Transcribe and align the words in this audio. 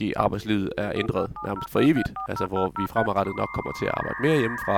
måske 0.00 0.18
arbejdslivet 0.18 0.70
er 0.78 0.92
ændret 0.94 1.32
nærmest 1.46 1.70
for 1.72 1.80
evigt, 1.80 2.10
altså 2.28 2.46
hvor 2.46 2.66
vi 2.78 2.86
fremadrettet 2.90 3.34
nok 3.36 3.48
kommer 3.54 3.72
til 3.78 3.86
at 3.86 3.94
arbejde 3.96 4.18
mere 4.22 4.38
hjemmefra. 4.38 4.76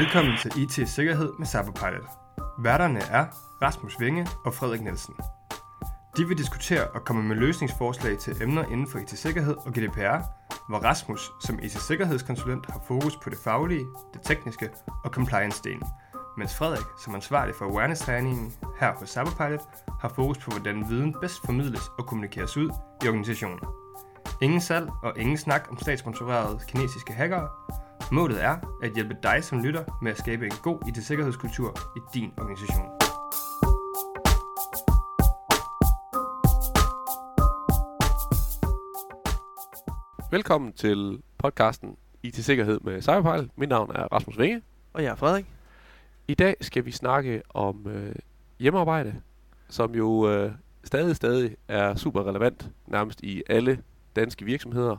Velkommen 0.00 0.34
til 0.42 0.50
IT 0.62 0.88
Sikkerhed 0.88 1.30
med 1.38 1.46
Cyberpilot. 1.46 2.10
Værterne 2.58 3.00
er 3.18 3.24
Rasmus 3.62 4.00
Vinge 4.00 4.26
og 4.44 4.54
Frederik 4.54 4.82
Nielsen. 4.82 5.14
De 6.16 6.28
vil 6.28 6.38
diskutere 6.38 6.84
og 6.94 7.04
komme 7.04 7.22
med 7.22 7.36
løsningsforslag 7.36 8.18
til 8.18 8.42
emner 8.42 8.64
inden 8.64 8.86
for 8.86 8.98
IT-sikkerhed 8.98 9.56
og 9.66 9.72
GDPR, 9.72 10.18
hvor 10.68 10.78
Rasmus 10.78 11.30
som 11.40 11.58
IT-sikkerhedskonsulent 11.62 12.66
har 12.70 12.80
fokus 12.88 13.16
på 13.22 13.30
det 13.30 13.38
faglige, 13.44 13.86
det 14.14 14.22
tekniske 14.22 14.70
og 15.04 15.10
compliance-delen, 15.16 15.86
mens 16.36 16.54
Frederik 16.54 16.86
som 16.98 17.14
ansvarlig 17.14 17.54
for 17.54 17.64
awareness-træningen 17.64 18.52
her 18.80 18.92
på 18.98 19.06
Cyberpilot 19.06 19.60
har 20.00 20.08
fokus 20.08 20.38
på, 20.38 20.50
hvordan 20.50 20.88
viden 20.88 21.14
bedst 21.20 21.40
formidles 21.44 21.82
og 21.98 22.06
kommunikeres 22.06 22.56
ud 22.56 22.70
i 23.04 23.08
organisationen. 23.08 23.60
Ingen 24.42 24.60
salg 24.60 24.90
og 25.02 25.18
ingen 25.18 25.38
snak 25.38 25.66
om 25.70 25.78
statssponsorerede 25.78 26.60
kinesiske 26.68 27.12
hackere. 27.12 27.48
Målet 28.12 28.44
er 28.44 28.56
at 28.82 28.92
hjælpe 28.94 29.16
dig 29.22 29.44
som 29.44 29.62
lytter 29.62 29.98
med 30.02 30.12
at 30.12 30.18
skabe 30.18 30.44
en 30.44 30.52
god 30.62 30.78
IT-sikkerhedskultur 30.88 31.76
i 31.96 32.00
din 32.14 32.32
organisation. 32.38 32.86
Velkommen 40.30 40.72
til 40.72 41.22
podcasten 41.38 41.96
IT 42.22 42.36
Sikkerhed 42.36 42.80
med 42.80 43.02
Cyberpilot. 43.02 43.48
Mit 43.56 43.68
navn 43.68 43.90
er 43.90 44.02
Rasmus 44.12 44.38
Vinge. 44.38 44.62
Og 44.92 45.02
jeg 45.02 45.10
er 45.10 45.14
Frederik. 45.14 45.46
I 46.28 46.34
dag 46.34 46.56
skal 46.60 46.84
vi 46.84 46.90
snakke 46.90 47.42
om 47.50 47.86
øh, 47.88 48.14
hjemmearbejde, 48.58 49.14
som 49.68 49.94
jo 49.94 50.30
øh, 50.30 50.52
stadig 50.84 51.16
stadig 51.16 51.56
er 51.68 51.94
super 51.94 52.28
relevant 52.28 52.70
nærmest 52.86 53.20
i 53.22 53.42
alle 53.50 53.78
danske 54.16 54.44
virksomheder 54.44 54.96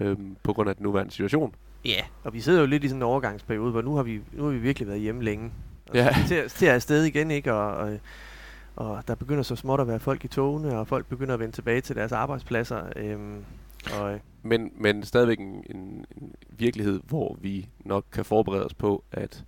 øh, 0.00 0.16
på 0.42 0.52
grund 0.52 0.68
af 0.68 0.76
den 0.76 0.82
nuværende 0.82 1.12
situation. 1.12 1.54
Ja, 1.84 2.00
og 2.24 2.34
vi 2.34 2.40
sidder 2.40 2.60
jo 2.60 2.66
lidt 2.66 2.84
i 2.84 2.88
sådan 2.88 2.98
en 2.98 3.02
overgangsperiode, 3.02 3.70
hvor 3.70 3.82
nu 3.82 3.94
har 3.96 4.02
vi, 4.02 4.20
nu 4.32 4.44
har 4.44 4.50
vi 4.50 4.58
virkelig 4.58 4.88
været 4.88 5.00
hjemme 5.00 5.22
længe. 5.24 5.52
Og 5.88 5.94
Ja. 5.96 6.14
så 6.22 6.28
til, 6.28 6.48
til 6.48 6.66
at 6.66 6.74
afsted 6.74 7.04
igen, 7.04 7.30
ikke? 7.30 7.54
Og, 7.54 7.76
og, 7.76 7.98
og 8.76 9.08
der 9.08 9.14
begynder 9.14 9.42
så 9.42 9.56
småt 9.56 9.80
at 9.80 9.88
være 9.88 10.00
folk 10.00 10.24
i 10.24 10.28
togene, 10.28 10.78
og 10.78 10.88
folk 10.88 11.06
begynder 11.06 11.34
at 11.34 11.40
vende 11.40 11.52
tilbage 11.54 11.80
til 11.80 11.96
deres 11.96 12.12
arbejdspladser. 12.12 12.82
Øhm, 12.96 13.44
og, 14.00 14.12
øh, 14.12 14.20
Men, 14.42 14.70
men 14.76 15.02
stadigvæk 15.04 15.38
en, 15.40 15.64
en, 15.70 16.04
en 16.16 16.34
virkelighed, 16.50 17.00
hvor 17.04 17.36
vi 17.40 17.68
nok 17.80 18.04
kan 18.12 18.24
forberede 18.24 18.64
os 18.64 18.74
på, 18.74 19.04
at, 19.12 19.44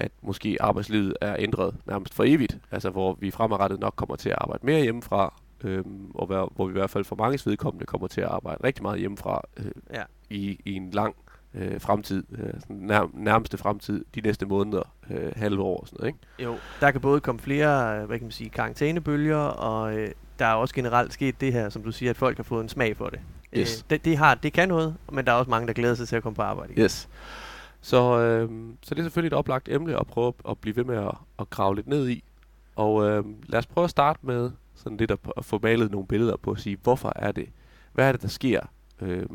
at 0.00 0.12
måske 0.22 0.56
arbejdslivet 0.60 1.14
er 1.20 1.36
ændret 1.38 1.76
nærmest 1.86 2.14
for 2.14 2.24
evigt. 2.26 2.58
Altså 2.70 2.90
hvor 2.90 3.16
vi 3.20 3.30
fremadrettet 3.30 3.80
nok 3.80 3.94
kommer 3.96 4.16
til 4.16 4.28
at 4.28 4.36
arbejde 4.38 4.66
mere 4.66 4.82
hjemmefra, 4.82 5.34
øhm, 5.64 6.10
og 6.14 6.26
hvor, 6.26 6.52
hvor 6.56 6.66
vi 6.66 6.70
i 6.70 6.78
hvert 6.78 6.90
fald 6.90 7.04
for 7.04 7.16
mange 7.16 7.40
vedkommende 7.46 7.86
kommer 7.86 8.06
til 8.08 8.20
at 8.20 8.28
arbejde 8.28 8.64
rigtig 8.64 8.82
meget 8.82 9.00
hjemmefra 9.00 9.42
øh, 9.56 9.64
Ja. 9.94 10.02
i, 10.30 10.58
i 10.64 10.74
en 10.74 10.90
lang 10.90 11.14
øh, 11.54 11.80
fremtid, 11.80 12.24
øh, 12.38 12.52
nær, 12.68 13.10
nærmeste 13.14 13.58
fremtid, 13.58 14.04
de 14.14 14.20
næste 14.20 14.46
måneder, 14.46 14.82
øh, 15.10 15.32
halve 15.36 15.62
år 15.62 15.80
og 15.80 15.86
sådan 15.88 15.96
noget. 16.00 16.08
Ikke? 16.08 16.50
jo, 16.50 16.58
der 16.80 16.90
kan 16.90 17.00
både 17.00 17.20
komme 17.20 17.40
flere, 17.40 18.00
øh, 18.00 18.06
hvad 18.06 18.18
kan 18.18 18.24
man 18.24 18.32
sige, 18.32 18.50
karantænebølger, 18.50 19.36
og 19.38 19.94
øh, 19.98 20.10
der 20.38 20.46
er 20.46 20.54
også 20.54 20.74
generelt 20.74 21.12
sket 21.12 21.40
det 21.40 21.52
her, 21.52 21.68
som 21.68 21.82
du 21.82 21.92
siger, 21.92 22.10
at 22.10 22.16
folk 22.16 22.36
har 22.36 22.44
fået 22.44 22.62
en 22.62 22.68
smag 22.68 22.96
for 22.96 23.06
det. 23.06 23.20
Yes. 23.56 23.78
Øh, 23.78 23.90
det, 23.90 24.04
det, 24.04 24.16
har, 24.16 24.34
det 24.34 24.52
kan 24.52 24.68
noget, 24.68 24.94
men 25.12 25.24
der 25.26 25.32
er 25.32 25.36
også 25.36 25.50
mange, 25.50 25.66
der 25.66 25.72
glæder 25.72 25.94
sig 25.94 26.08
til 26.08 26.16
at 26.16 26.22
komme 26.22 26.36
på 26.36 26.42
arbejde 26.42 26.72
igen. 26.72 26.84
Yes. 26.84 27.08
Så, 27.80 28.18
øh, 28.18 28.50
så 28.82 28.94
det 28.94 29.00
er 29.00 29.04
selvfølgelig 29.04 29.28
et 29.34 29.38
oplagt 29.38 29.68
emne 29.68 30.00
at 30.00 30.06
prøve 30.06 30.32
at 30.48 30.58
blive 30.58 30.76
ved 30.76 30.84
med 30.84 30.96
at, 30.96 31.14
at 31.38 31.50
grave 31.50 31.74
lidt 31.74 31.86
ned 31.86 32.08
i. 32.08 32.24
Og 32.76 33.08
øh, 33.08 33.24
lad 33.46 33.58
os 33.58 33.66
prøve 33.66 33.84
at 33.84 33.90
starte 33.90 34.18
med 34.22 34.50
sådan 34.74 34.98
lidt 34.98 35.10
at, 35.10 35.18
at 35.36 35.44
få 35.44 35.58
malet 35.62 35.90
nogle 35.90 36.06
billeder 36.06 36.36
på 36.36 36.50
at 36.50 36.60
sige, 36.60 36.78
hvorfor 36.82 37.12
er 37.16 37.32
det, 37.32 37.48
hvad 37.92 38.08
er 38.08 38.12
det, 38.12 38.22
der 38.22 38.28
sker, 38.28 38.60
øh, 39.00 39.26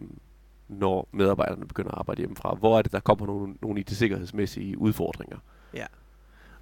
når 0.67 1.07
medarbejderne 1.11 1.67
begynder 1.67 1.91
at 1.91 1.97
arbejde 1.97 2.19
hjemmefra? 2.19 2.55
Hvor 2.55 2.77
er 2.77 2.81
det, 2.81 2.91
der 2.91 2.99
kommer 2.99 3.25
nogle, 3.25 3.55
nogle 3.61 3.79
IT-sikkerhedsmæssige 3.79 4.77
udfordringer? 4.77 5.37
Ja. 5.73 5.85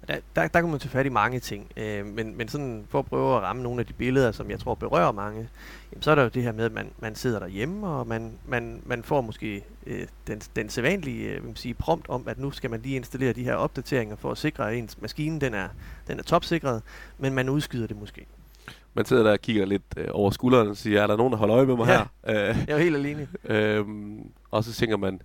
Der, 0.08 0.16
der, 0.36 0.48
der 0.48 0.60
kan 0.60 0.70
man 0.70 0.78
tage 0.78 0.90
fat 0.90 1.06
i 1.06 1.08
mange 1.08 1.40
ting, 1.40 1.66
øh, 1.76 2.06
men, 2.06 2.36
men 2.36 2.48
sådan 2.48 2.84
for 2.88 2.98
at 2.98 3.06
prøve 3.06 3.36
at 3.36 3.42
ramme 3.42 3.62
nogle 3.62 3.80
af 3.80 3.86
de 3.86 3.92
billeder, 3.92 4.32
som 4.32 4.50
jeg 4.50 4.60
tror 4.60 4.74
berører 4.74 5.12
mange, 5.12 5.48
jamen, 5.92 6.02
så 6.02 6.10
er 6.10 6.14
der 6.14 6.22
jo 6.22 6.28
det 6.28 6.42
her 6.42 6.52
med, 6.52 6.64
at 6.64 6.72
man, 6.72 6.90
man 6.98 7.14
sidder 7.14 7.38
derhjemme, 7.38 7.86
og 7.86 8.06
man, 8.06 8.32
man, 8.48 8.82
man 8.86 9.02
får 9.02 9.20
måske 9.20 9.64
øh, 9.86 10.06
den, 10.26 10.40
den 10.56 10.68
sædvanlige 10.68 11.28
øh, 11.30 11.44
man 11.46 11.56
sige, 11.56 11.74
prompt 11.74 12.08
om, 12.08 12.28
at 12.28 12.38
nu 12.38 12.50
skal 12.50 12.70
man 12.70 12.80
lige 12.82 12.96
installere 12.96 13.32
de 13.32 13.44
her 13.44 13.54
opdateringer 13.54 14.16
for 14.16 14.30
at 14.30 14.38
sikre, 14.38 14.70
at 14.70 14.78
ens 14.78 15.02
maskine 15.02 15.40
den 15.40 15.54
er, 15.54 15.68
den 16.08 16.18
er 16.18 16.22
topsikret, 16.22 16.82
men 17.18 17.34
man 17.34 17.48
udskyder 17.48 17.86
det 17.86 18.00
måske. 18.00 18.26
Man 18.96 19.04
sidder 19.04 19.22
der 19.22 19.32
og 19.32 19.40
kigger 19.40 19.64
lidt 19.66 19.82
øh, 19.96 20.08
over 20.10 20.30
skulderen 20.30 20.68
og 20.68 20.76
siger, 20.76 21.02
er 21.02 21.06
der 21.06 21.16
nogen, 21.16 21.32
der 21.32 21.38
holder 21.38 21.56
øje 21.56 21.66
med 21.66 21.76
mig 21.76 21.86
Ja. 21.86 21.96
her? 21.96 22.50
Øh, 22.50 22.56
Jeg 22.58 22.64
er 22.68 22.72
jo 22.76 22.82
helt 22.82 22.96
alene. 22.96 23.28
Øhm, 23.44 24.20
og 24.50 24.64
så 24.64 24.72
tænker 24.72 24.96
man, 24.96 25.20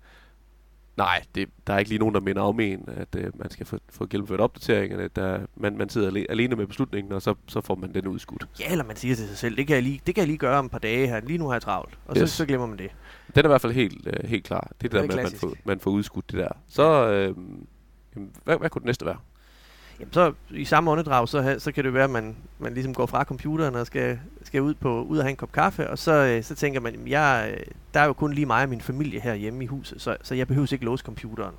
nej, 0.99 1.23
det, 1.35 1.49
der 1.67 1.73
er 1.73 1.77
ikke 1.79 1.89
lige 1.89 1.99
nogen, 1.99 2.15
der 2.15 2.21
minder 2.21 2.41
om 2.41 2.59
en, 2.59 2.83
at 2.97 3.15
øh, 3.17 3.31
man 3.39 3.49
skal 3.49 3.65
få, 3.65 3.77
få 3.89 4.05
gennemført 4.09 4.39
opdateringerne. 4.39 5.07
Der, 5.15 5.39
man, 5.55 5.77
man 5.77 5.89
sidder 5.89 6.07
ale, 6.07 6.25
alene 6.29 6.55
med 6.55 6.67
beslutningen, 6.67 7.13
og 7.13 7.21
så, 7.21 7.35
så 7.47 7.61
får 7.61 7.75
man 7.75 7.93
den 7.93 8.07
udskudt. 8.07 8.45
Ja, 8.59 8.71
eller 8.71 8.83
man 8.85 8.95
siger 8.95 9.15
til 9.15 9.27
sig 9.27 9.37
selv, 9.37 9.57
det 9.57 9.67
kan 9.67 9.73
jeg 9.75 9.83
lige, 9.83 10.01
det 10.07 10.15
kan 10.15 10.21
jeg 10.21 10.27
lige 10.27 10.37
gøre 10.37 10.59
om 10.59 10.65
et 10.65 10.71
par 10.71 10.79
dage 10.79 11.07
her, 11.07 11.19
lige 11.19 11.37
nu 11.37 11.45
har 11.47 11.53
jeg 11.53 11.61
travlt, 11.61 11.99
og 12.05 12.17
Yes. 12.17 12.29
så, 12.29 12.35
så 12.35 12.45
glemmer 12.45 12.67
man 12.67 12.77
det. 12.77 12.91
Den 13.35 13.45
er 13.45 13.49
i 13.49 13.51
hvert 13.51 13.61
fald 13.61 13.73
helt, 13.73 14.07
øh, 14.07 14.29
helt 14.29 14.43
klar. 14.45 14.61
Det 14.61 14.69
er 14.69 14.73
det 14.81 14.91
Det 14.91 14.97
er 14.97 15.01
der 15.01 15.07
med, 15.07 15.09
at 15.09 15.15
man 15.15 15.23
klassisk. 15.23 15.41
får, 15.41 15.53
man 15.65 15.79
får 15.79 15.91
udskudt 15.91 16.31
det 16.31 16.39
der. 16.39 16.49
Så, 16.67 17.09
øh, 17.11 17.35
jamen, 18.15 18.31
hvad, 18.43 18.57
hvad 18.57 18.69
kunne 18.69 18.79
det 18.79 18.85
næste 18.85 19.05
være? 19.05 19.17
Jamen 19.99 20.13
så 20.13 20.33
i 20.49 20.65
samme 20.65 20.91
åndedrag, 20.91 21.29
så, 21.29 21.55
så 21.59 21.71
kan 21.71 21.83
det 21.83 21.93
være, 21.93 22.03
at 22.03 22.09
man, 22.09 22.35
man 22.59 22.73
ligesom 22.73 22.93
går 22.93 23.05
fra 23.05 23.23
computeren 23.23 23.75
og 23.75 23.87
skal, 23.87 24.19
skal 24.43 24.61
ud, 24.61 24.73
på, 24.73 25.03
ud 25.03 25.17
og 25.17 25.23
have 25.23 25.29
en 25.29 25.35
kop 25.35 25.51
kaffe, 25.51 25.89
og 25.89 25.99
så, 25.99 26.11
øh, 26.11 26.43
så 26.43 26.55
tænker 26.55 26.79
man, 26.79 26.93
jamen, 26.93 27.07
jeg, 27.07 27.53
øh, 27.53 27.65
der 27.93 27.99
er 27.99 28.05
jo 28.05 28.13
kun 28.13 28.33
lige 28.33 28.45
mig 28.45 28.63
og 28.63 28.69
min 28.69 28.81
familie 28.81 29.19
her 29.19 29.33
hjemme 29.33 29.63
i 29.63 29.67
huset, 29.67 30.01
så, 30.01 30.17
så 30.21 30.35
jeg 30.35 30.47
behøver 30.47 30.73
ikke 30.73 30.85
låse 30.85 31.05
computeren. 31.05 31.55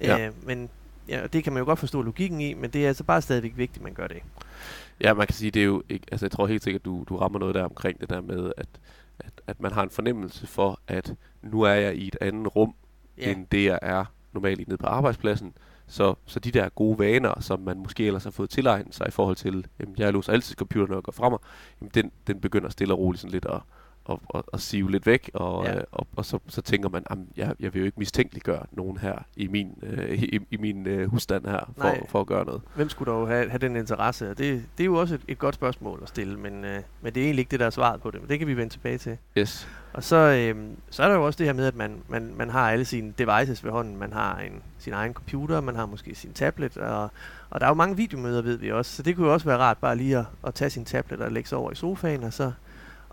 Ja. 0.00 0.26
Øh, 0.26 0.32
men 0.46 0.68
ja, 1.08 1.26
det 1.32 1.44
kan 1.44 1.52
man 1.52 1.60
jo 1.60 1.64
godt 1.64 1.78
forstå 1.78 2.02
logikken 2.02 2.40
i, 2.40 2.54
men 2.54 2.70
det 2.70 2.84
er 2.84 2.88
altså 2.88 3.04
bare 3.04 3.22
stadigvæk 3.22 3.52
vigtigt, 3.56 3.76
at 3.76 3.82
man 3.82 3.94
gør 3.94 4.06
det. 4.06 4.22
Ja, 5.00 5.14
man 5.14 5.26
kan 5.26 5.34
sige, 5.34 5.50
det 5.50 5.62
er 5.62 5.66
jo 5.66 5.82
ikke, 5.88 6.06
altså 6.12 6.26
jeg 6.26 6.30
tror 6.30 6.46
helt 6.46 6.64
sikkert, 6.64 6.84
du, 6.84 7.04
du 7.08 7.16
rammer 7.16 7.38
noget 7.38 7.54
der 7.54 7.64
omkring 7.64 8.00
det 8.00 8.10
der 8.10 8.20
med, 8.20 8.52
at, 8.56 8.68
at, 9.18 9.32
at 9.46 9.60
man 9.60 9.72
har 9.72 9.82
en 9.82 9.90
fornemmelse 9.90 10.46
for, 10.46 10.80
at 10.88 11.14
nu 11.42 11.62
er 11.62 11.72
jeg 11.72 11.96
i 11.96 12.06
et 12.06 12.16
andet 12.20 12.56
rum, 12.56 12.74
ja. 13.18 13.30
end 13.30 13.46
det 13.46 13.64
jeg 13.64 13.78
er 13.82 14.04
normalt 14.32 14.68
nede 14.68 14.78
på 14.78 14.86
arbejdspladsen. 14.86 15.54
Så, 15.92 16.14
så 16.26 16.40
de 16.40 16.50
der 16.50 16.68
gode 16.68 16.98
vaner, 16.98 17.40
som 17.40 17.60
man 17.60 17.78
måske 17.78 18.06
ellers 18.06 18.24
har 18.24 18.30
fået 18.30 18.50
tilegnet 18.50 18.94
sig 18.94 19.08
i 19.08 19.10
forhold 19.10 19.36
til, 19.36 19.66
jamen 19.80 19.94
jeg 19.98 20.12
låser 20.12 20.32
altid 20.32 20.56
computeren, 20.56 20.90
når 20.90 20.96
jeg 20.96 21.02
går 21.02 21.12
frem, 21.12 21.32
jamen 21.80 21.90
den, 21.94 22.10
den 22.26 22.40
begynder 22.40 22.68
stille 22.68 22.94
og 22.94 22.98
roligt 22.98 23.20
sådan 23.20 23.32
lidt 23.32 23.44
at, 23.44 23.60
at, 24.10 24.16
at, 24.34 24.42
at 24.52 24.60
sive 24.60 24.90
lidt 24.90 25.06
væk, 25.06 25.30
og, 25.34 25.64
Ja. 25.64 25.76
øh, 25.76 25.82
og, 25.92 26.06
og 26.16 26.24
så, 26.24 26.38
så 26.48 26.62
tænker 26.62 26.88
man, 26.88 27.04
jamen 27.10 27.28
jeg, 27.36 27.54
jeg 27.60 27.74
vil 27.74 27.80
jo 27.80 27.86
ikke 27.86 27.98
mistænkeliggøre 27.98 28.66
nogen 28.72 28.96
her 28.96 29.14
i 29.36 29.46
min, 29.46 29.68
øh, 29.82 30.22
i, 30.22 30.38
i 30.50 30.56
min 30.56 30.86
øh, 30.86 31.10
husstand 31.10 31.46
her, 31.46 31.72
for, 31.76 31.84
Nej. 31.84 32.06
for 32.08 32.20
at 32.20 32.26
gøre 32.26 32.44
noget. 32.44 32.60
Hvem 32.74 32.88
skulle 32.88 33.12
dog 33.12 33.28
have, 33.28 33.50
have 33.50 33.58
den 33.58 33.76
interesse? 33.76 34.30
Og 34.30 34.38
Det, 34.38 34.64
det 34.78 34.84
er 34.84 34.86
jo 34.86 34.94
også 34.94 35.14
et, 35.14 35.20
et 35.28 35.38
godt 35.38 35.54
spørgsmål 35.54 35.98
at 36.02 36.08
stille, 36.08 36.38
men, 36.38 36.64
øh, 36.64 36.80
men 37.02 37.14
det 37.14 37.20
er 37.20 37.24
egentlig 37.24 37.40
ikke 37.40 37.50
det, 37.50 37.60
der 37.60 37.66
er 37.66 37.70
svaret 37.70 38.00
på 38.02 38.10
det, 38.10 38.20
men 38.20 38.28
det 38.30 38.38
kan 38.38 38.48
vi 38.48 38.56
vende 38.56 38.72
tilbage 38.72 38.98
til. 38.98 39.16
Yes. 39.38 39.68
Og 39.92 40.04
så, 40.04 40.16
øhm, 40.16 40.76
så 40.90 41.02
er 41.02 41.08
der 41.08 41.14
jo 41.14 41.26
også 41.26 41.38
det 41.38 41.46
her 41.46 41.52
med, 41.52 41.66
at 41.66 41.76
man, 41.76 41.96
man, 42.08 42.32
man 42.36 42.50
har 42.50 42.70
alle 42.70 42.84
sine 42.84 43.12
devices 43.18 43.64
ved 43.64 43.70
hånden. 43.70 43.96
Man 43.98 44.12
har 44.12 44.38
en, 44.38 44.62
sin 44.78 44.92
egen 44.92 45.12
computer, 45.14 45.60
man 45.60 45.76
har 45.76 45.86
måske 45.86 46.14
sin 46.14 46.32
tablet, 46.32 46.76
og, 46.76 47.10
og 47.50 47.60
der 47.60 47.66
er 47.66 47.70
jo 47.70 47.74
mange 47.74 47.96
videomøder, 47.96 48.42
ved 48.42 48.56
vi 48.56 48.72
også. 48.72 48.96
Så 48.96 49.02
det 49.02 49.16
kunne 49.16 49.26
jo 49.26 49.32
også 49.32 49.46
være 49.46 49.58
rart 49.58 49.78
bare 49.78 49.96
lige 49.96 50.18
at, 50.18 50.24
at 50.46 50.54
tage 50.54 50.70
sin 50.70 50.84
tablet 50.84 51.20
og 51.20 51.32
lægge 51.32 51.48
sig 51.48 51.58
over 51.58 51.70
i 51.70 51.74
sofaen, 51.74 52.24
og 52.24 52.32
så, 52.32 52.52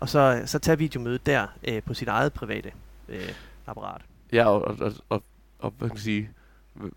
og 0.00 0.08
så, 0.08 0.42
så 0.46 0.58
tage 0.58 0.78
videomødet 0.78 1.26
der 1.26 1.46
øh, 1.68 1.82
på 1.82 1.94
sit 1.94 2.08
eget 2.08 2.32
private 2.32 2.72
øh, 3.08 3.32
apparat. 3.66 4.02
Ja, 4.32 4.46
og, 4.46 4.62
og, 4.62 4.92
og, 5.08 5.22
og, 5.58 5.74
hvad 5.78 5.88
kan 5.88 5.94
man 5.94 6.02
sige, 6.02 6.30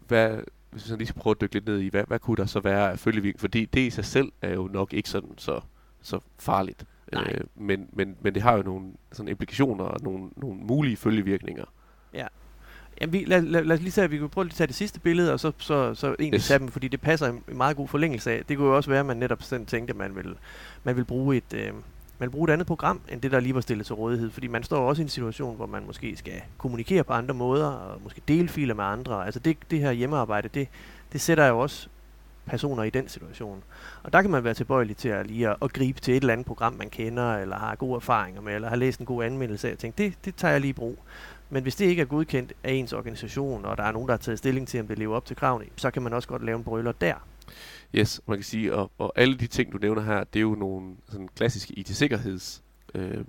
hvad, 0.07 0.37
hvis 0.69 0.89
jeg 0.89 0.97
lige 0.97 1.07
skal 1.07 1.21
prøve 1.21 1.31
at 1.31 1.41
dykke 1.41 1.53
lidt 1.53 1.65
ned 1.65 1.79
i, 1.79 1.89
hvad, 1.89 2.03
hvad 2.07 2.19
kunne 2.19 2.37
der 2.37 2.45
så 2.45 2.59
være 2.59 2.91
af 2.91 2.99
følgevirkning? 2.99 3.39
Fordi 3.39 3.65
det 3.65 3.79
i 3.79 3.89
sig 3.89 4.05
selv 4.05 4.31
er 4.41 4.53
jo 4.53 4.69
nok 4.73 4.93
ikke 4.93 5.09
sådan 5.09 5.33
så, 5.37 5.59
så 6.01 6.19
farligt. 6.39 6.85
Nej. 7.11 7.31
Øh, 7.33 7.41
men, 7.55 7.89
men, 7.93 8.15
men 8.21 8.33
det 8.33 8.41
har 8.41 8.53
jo 8.57 8.63
nogle 8.63 8.85
sådan 9.11 9.29
implikationer 9.29 9.83
og 9.83 9.99
nogle, 10.01 10.29
nogle 10.35 10.59
mulige 10.59 10.97
følgevirkninger. 10.97 11.65
Jamen, 13.01 13.13
vi, 13.13 13.23
lad, 13.27 13.41
lad, 13.41 13.63
lad 13.63 13.75
os 13.75 13.81
lige 13.81 13.91
tage, 13.91 14.09
vi 14.09 14.17
kan 14.17 14.29
prøve 14.29 14.45
at 14.45 14.51
tage 14.51 14.67
det 14.67 14.75
sidste 14.75 14.99
billede, 14.99 15.33
og 15.33 15.39
så, 15.39 15.51
så, 15.57 15.95
så 15.95 16.07
egentlig 16.07 16.37
Yes. 16.37 16.47
tage 16.47 16.59
dem, 16.59 16.67
fordi 16.67 16.87
det 16.87 17.01
passer 17.01 17.27
i 17.27 17.29
en 17.29 17.43
meget 17.57 17.77
god 17.77 17.87
forlængelse 17.87 18.31
af. 18.31 18.45
Det 18.45 18.57
kunne 18.57 18.67
jo 18.67 18.75
også 18.75 18.89
være, 18.89 18.99
at 18.99 19.05
man 19.05 19.17
netop 19.17 19.43
sådan 19.43 19.65
tænkte, 19.65 19.91
at 19.91 19.97
man 19.97 20.15
vil, 20.15 20.35
man 20.83 20.95
vil 20.95 21.05
bruge 21.05 21.37
et... 21.37 21.53
Øh, 21.53 21.71
man 22.23 22.31
bruge 22.31 22.49
et 22.49 22.53
andet 22.53 22.67
program, 22.67 23.01
end 23.11 23.21
det, 23.21 23.31
der 23.31 23.39
lige 23.39 23.55
var 23.55 23.61
stillet 23.61 23.85
til 23.85 23.95
rådighed. 23.95 24.31
Fordi 24.31 24.47
man 24.47 24.63
står 24.63 24.89
også 24.89 25.01
i 25.01 25.03
en 25.03 25.09
situation, 25.09 25.55
hvor 25.55 25.65
man 25.65 25.83
måske 25.85 26.17
skal 26.17 26.41
kommunikere 26.57 27.03
på 27.03 27.13
andre 27.13 27.33
måder, 27.33 27.67
og 27.67 28.01
måske 28.03 28.21
dele 28.27 28.47
filer 28.47 28.73
med 28.73 28.83
andre. 28.83 29.25
Altså 29.25 29.39
det, 29.39 29.57
det 29.71 29.79
her 29.79 29.91
hjemmearbejde, 29.91 30.49
det, 30.53 30.67
det 31.13 31.21
sætter 31.21 31.47
jo 31.47 31.59
også 31.59 31.87
personer 32.45 32.83
i 32.83 32.89
den 32.89 33.07
situation. 33.07 33.63
Og 34.03 34.13
der 34.13 34.21
kan 34.21 34.31
man 34.31 34.43
være 34.43 34.53
tilbøjelig 34.53 34.97
til 34.97 35.09
at 35.09 35.27
lige 35.27 35.49
at, 35.49 35.55
at 35.61 35.73
gribe 35.73 35.99
til 35.99 36.13
et 36.13 36.21
eller 36.21 36.33
andet 36.33 36.47
program, 36.47 36.73
man 36.73 36.89
kender, 36.89 37.37
eller 37.37 37.55
har 37.55 37.75
gode 37.75 37.95
erfaringer 37.95 38.41
med, 38.41 38.55
eller 38.55 38.69
har 38.69 38.75
læst 38.75 38.99
en 38.99 39.05
god 39.05 39.23
anmeldelse 39.23 39.67
af, 39.67 39.71
og 39.71 39.79
tænke, 39.79 40.03
det, 40.03 40.13
det 40.25 40.35
tager 40.35 40.51
jeg 40.51 40.61
lige 40.61 40.69
i 40.69 40.73
brug. 40.73 40.97
Men 41.49 41.63
hvis 41.63 41.75
det 41.75 41.85
ikke 41.85 42.01
er 42.01 42.05
godkendt 42.05 42.53
af 42.63 42.71
ens 42.71 42.93
organisation, 42.93 43.65
og 43.65 43.77
der 43.77 43.83
er 43.83 43.91
nogen, 43.91 44.07
der 44.07 44.13
har 44.13 44.17
taget 44.17 44.37
stilling 44.37 44.67
til, 44.67 44.79
om 44.79 44.87
det 44.87 44.99
lever 44.99 45.15
op 45.15 45.25
til 45.25 45.35
kravene, 45.35 45.65
så 45.75 45.91
kan 45.91 46.01
man 46.01 46.13
også 46.13 46.27
godt 46.27 46.45
lave 46.45 46.57
en 46.57 46.63
brøler 46.63 46.91
der. 46.91 47.15
Yes, 47.95 48.21
man 48.27 48.37
kan 48.37 48.43
sige, 48.43 48.75
og, 48.75 48.91
og 48.97 49.13
alle 49.15 49.37
de 49.37 49.47
ting, 49.47 49.73
du 49.73 49.77
nævner 49.77 50.01
her, 50.01 50.23
det 50.23 50.39
er 50.39 50.41
jo 50.41 50.55
nogle 50.55 50.95
sådan 51.09 51.29
klassiske 51.35 51.73
IT-sikkerheds 51.73 52.63
øh, 52.95 53.25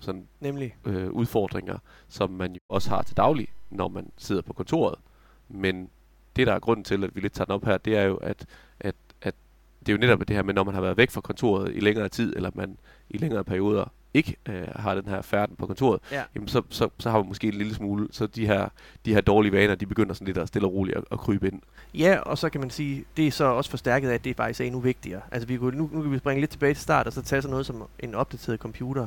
sådan, 0.00 0.28
Nemlig. 0.40 0.76
øh, 0.84 1.10
udfordringer, 1.10 1.78
som 2.08 2.30
man 2.30 2.52
jo 2.52 2.60
også 2.68 2.90
har 2.90 3.02
til 3.02 3.16
daglig, 3.16 3.48
når 3.70 3.88
man 3.88 4.10
sidder 4.16 4.42
på 4.42 4.52
kontoret. 4.52 4.98
Men 5.48 5.90
det, 6.36 6.46
der 6.46 6.52
er 6.52 6.58
grunden 6.58 6.84
til, 6.84 7.04
at 7.04 7.16
vi 7.16 7.20
lidt 7.20 7.32
tager 7.32 7.44
den 7.44 7.54
op 7.54 7.64
her, 7.64 7.78
det 7.78 7.96
er 7.96 8.02
jo, 8.02 8.16
at, 8.16 8.46
at, 8.80 8.94
at 9.22 9.34
det 9.80 9.88
er 9.88 9.92
jo 9.92 9.98
netop 10.00 10.20
det 10.28 10.36
her 10.36 10.42
med, 10.42 10.54
når 10.54 10.64
man 10.64 10.74
har 10.74 10.80
været 10.80 10.96
væk 10.96 11.10
fra 11.10 11.20
kontoret 11.20 11.76
i 11.76 11.80
længere 11.80 12.08
tid, 12.08 12.36
eller 12.36 12.50
man 12.54 12.78
i 13.10 13.18
længere 13.18 13.44
perioder 13.44 13.92
ikke 14.16 14.36
øh, 14.48 14.68
har 14.76 14.94
den 14.94 15.08
her 15.08 15.22
færden 15.22 15.56
på 15.56 15.66
kontoret, 15.66 16.00
Ja. 16.12 16.22
jamen 16.34 16.48
så, 16.48 16.62
så, 16.70 16.88
så 16.98 17.10
har 17.10 17.18
man 17.18 17.28
måske 17.28 17.46
en 17.48 17.54
lille 17.54 17.74
smule, 17.74 18.08
så 18.10 18.26
de 18.26 18.46
her, 18.46 18.68
de 19.04 19.14
her 19.14 19.20
dårlige 19.20 19.52
vaner, 19.52 19.74
de 19.74 19.86
begynder 19.86 20.14
sådan 20.14 20.26
lidt 20.26 20.38
at 20.38 20.48
stille 20.48 20.68
og 20.68 20.74
roligt 20.74 20.96
at, 20.96 21.04
at 21.12 21.18
krybe 21.18 21.46
ind. 21.48 21.62
Ja, 21.94 22.18
og 22.18 22.38
så 22.38 22.48
kan 22.48 22.60
man 22.60 22.70
sige, 22.70 23.04
det 23.16 23.26
er 23.26 23.30
så 23.30 23.44
også 23.44 23.70
forstærket 23.70 24.08
af, 24.08 24.14
at 24.14 24.24
det 24.24 24.36
faktisk 24.36 24.60
er 24.60 24.64
endnu 24.64 24.80
vigtigere. 24.80 25.20
Altså 25.32 25.48
vi 25.48 25.56
kunne, 25.56 25.78
nu, 25.78 25.90
nu 25.92 26.02
kan 26.02 26.12
vi 26.12 26.18
springe 26.18 26.40
lidt 26.40 26.50
tilbage 26.50 26.74
til 26.74 26.82
start, 26.82 27.06
og 27.06 27.12
så 27.12 27.22
tage 27.22 27.42
sådan 27.42 27.50
noget 27.50 27.66
som 27.66 27.82
en 27.98 28.14
opdateret 28.14 28.58
computer. 28.60 29.06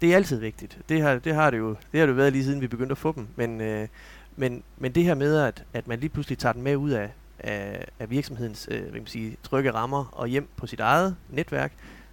Det 0.00 0.12
er 0.12 0.16
altid 0.16 0.38
vigtigt. 0.40 0.78
Det 0.88 1.02
har 1.02 1.18
det, 1.18 1.34
har 1.34 1.50
det, 1.50 1.58
jo, 1.58 1.68
det 1.92 2.00
har 2.00 2.06
det 2.06 2.12
jo 2.12 2.16
været 2.16 2.32
lige 2.32 2.44
siden 2.44 2.60
vi 2.60 2.66
begyndte 2.66 2.92
at 2.92 2.98
få 2.98 3.12
dem. 3.12 3.26
Men, 3.36 3.60
øh, 3.60 3.88
men, 4.36 4.62
men 4.78 4.92
det 4.92 5.04
her 5.04 5.14
med, 5.14 5.36
at, 5.36 5.64
at 5.72 5.88
man 5.88 5.98
lige 6.00 6.10
pludselig 6.10 6.38
tager 6.38 6.52
den 6.52 6.62
med 6.62 6.76
ud 6.76 6.90
af, 6.90 7.10
af, 7.38 7.86
af 7.98 8.10
virksomhedens 8.10 8.68
øh, 8.70 8.80
hvad 8.80 8.90
kan 8.90 9.00
man 9.00 9.06
sige, 9.06 9.36
trygge 9.42 9.70
rammer 9.74 10.04
og 10.12 10.28
hjem 10.28 10.48
på 10.56 10.66
sit 10.66 10.80
eget 10.80 11.16
netværk, 11.30 11.72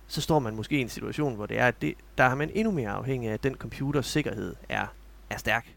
så 0.10 0.22
står 0.22 0.40
man 0.40 0.56
måske 0.56 0.78
i 0.78 0.82
en 0.82 0.90
situation, 0.90 1.36
hvor 1.36 1.46
det 1.46 1.60
er, 1.60 1.68
at 1.68 1.82
det, 1.82 1.94
der 2.18 2.24
er 2.24 2.36
man 2.36 2.52
endnu 2.54 2.72
mere 2.72 2.90
afhængig 2.90 3.30
af, 3.30 3.34
at 3.34 3.44
den 3.44 3.56
computers 3.56 4.06
sikkerhed 4.06 4.56
er, 4.70 4.88
er 5.30 5.38
stærk. 5.38 5.76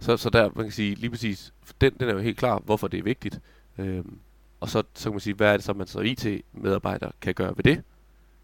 Så, 0.00 0.16
så 0.16 0.30
der, 0.30 0.50
man 0.54 0.64
kan 0.64 0.72
sige, 0.72 0.94
lige 0.94 1.10
præcis, 1.10 1.52
den, 1.80 1.92
den 2.00 2.08
er 2.08 2.12
jo 2.12 2.18
helt 2.18 2.38
klar, 2.38 2.58
hvorfor 2.58 2.88
det 2.88 2.98
er 2.98 3.02
vigtigt. 3.02 3.40
Øhm, 3.78 4.18
og 4.60 4.68
så, 4.68 4.82
så 4.94 5.04
kan 5.04 5.12
man 5.12 5.20
sige, 5.20 5.34
hvad 5.34 5.48
er 5.52 5.56
det 5.56 5.64
så, 5.64 5.72
man 5.72 5.86
så 5.86 6.00
IT-medarbejder 6.00 7.10
kan 7.20 7.34
gøre 7.34 7.56
ved 7.56 7.64
det? 7.64 7.82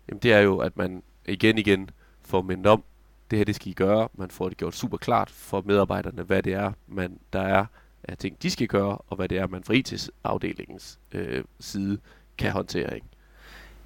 Jamen 0.08 0.18
det 0.22 0.32
er 0.32 0.38
jo, 0.38 0.58
at 0.58 0.76
man 0.76 1.02
igen 1.26 1.58
igen 1.58 1.90
får 2.22 2.42
mindet 2.42 2.66
om, 2.66 2.84
det 3.30 3.38
her 3.38 3.44
det 3.44 3.54
skal 3.54 3.68
I 3.68 3.72
gøre. 3.74 4.08
Man 4.14 4.30
får 4.30 4.48
det 4.48 4.58
gjort 4.58 4.74
super 4.74 4.96
klart 4.96 5.30
for 5.30 5.62
medarbejderne, 5.66 6.22
hvad 6.22 6.42
det 6.42 6.52
er, 6.52 6.72
man, 6.86 7.18
der 7.32 7.40
er 7.40 7.66
af 8.04 8.18
ting, 8.18 8.42
de 8.42 8.50
skal 8.50 8.66
gøre, 8.68 8.98
og 8.98 9.16
hvad 9.16 9.28
det 9.28 9.38
er, 9.38 9.46
man 9.46 9.64
fra 9.64 9.74
IT-afdelingens 9.74 10.98
øh, 11.12 11.44
side 11.60 11.98
kan 12.38 12.46
Ja. 12.46 12.52
håndtere. 12.52 12.94
Ikke? 12.94 13.06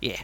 Ja, 0.03 0.15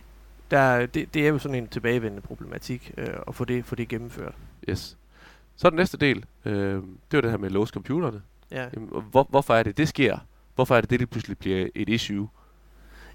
der, 0.51 0.87
det, 0.87 1.15
det 1.15 1.25
er 1.25 1.29
jo 1.29 1.39
sådan 1.39 1.55
en 1.55 1.69
tilbagevendende 1.69 2.23
problematik 2.23 2.93
øh, 2.97 3.09
at 3.29 3.35
få 3.35 3.45
det, 3.45 3.65
få 3.65 3.75
det 3.75 3.89
gennemført. 3.89 4.35
Yes. 4.69 4.97
Så 5.57 5.71
den 5.71 5.77
næste 5.77 5.97
del, 5.97 6.25
øh, 6.45 6.55
det 6.75 6.83
var 7.13 7.21
det 7.21 7.31
her 7.31 7.39
med 7.39 7.47
at 7.47 7.53
låse 7.53 7.73
computerne. 7.73 8.23
Ja. 8.51 8.67
Jamen, 8.75 8.89
hvor, 9.11 9.27
hvorfor 9.31 9.55
er 9.55 9.63
det, 9.63 9.77
det 9.77 9.89
sker? 9.89 10.19
Hvorfor 10.55 10.77
er 10.77 10.81
det, 10.81 10.91
det 10.91 11.01
lige 11.01 11.07
pludselig 11.07 11.39
bliver 11.39 11.69
et 11.75 11.89
issue? 11.89 12.29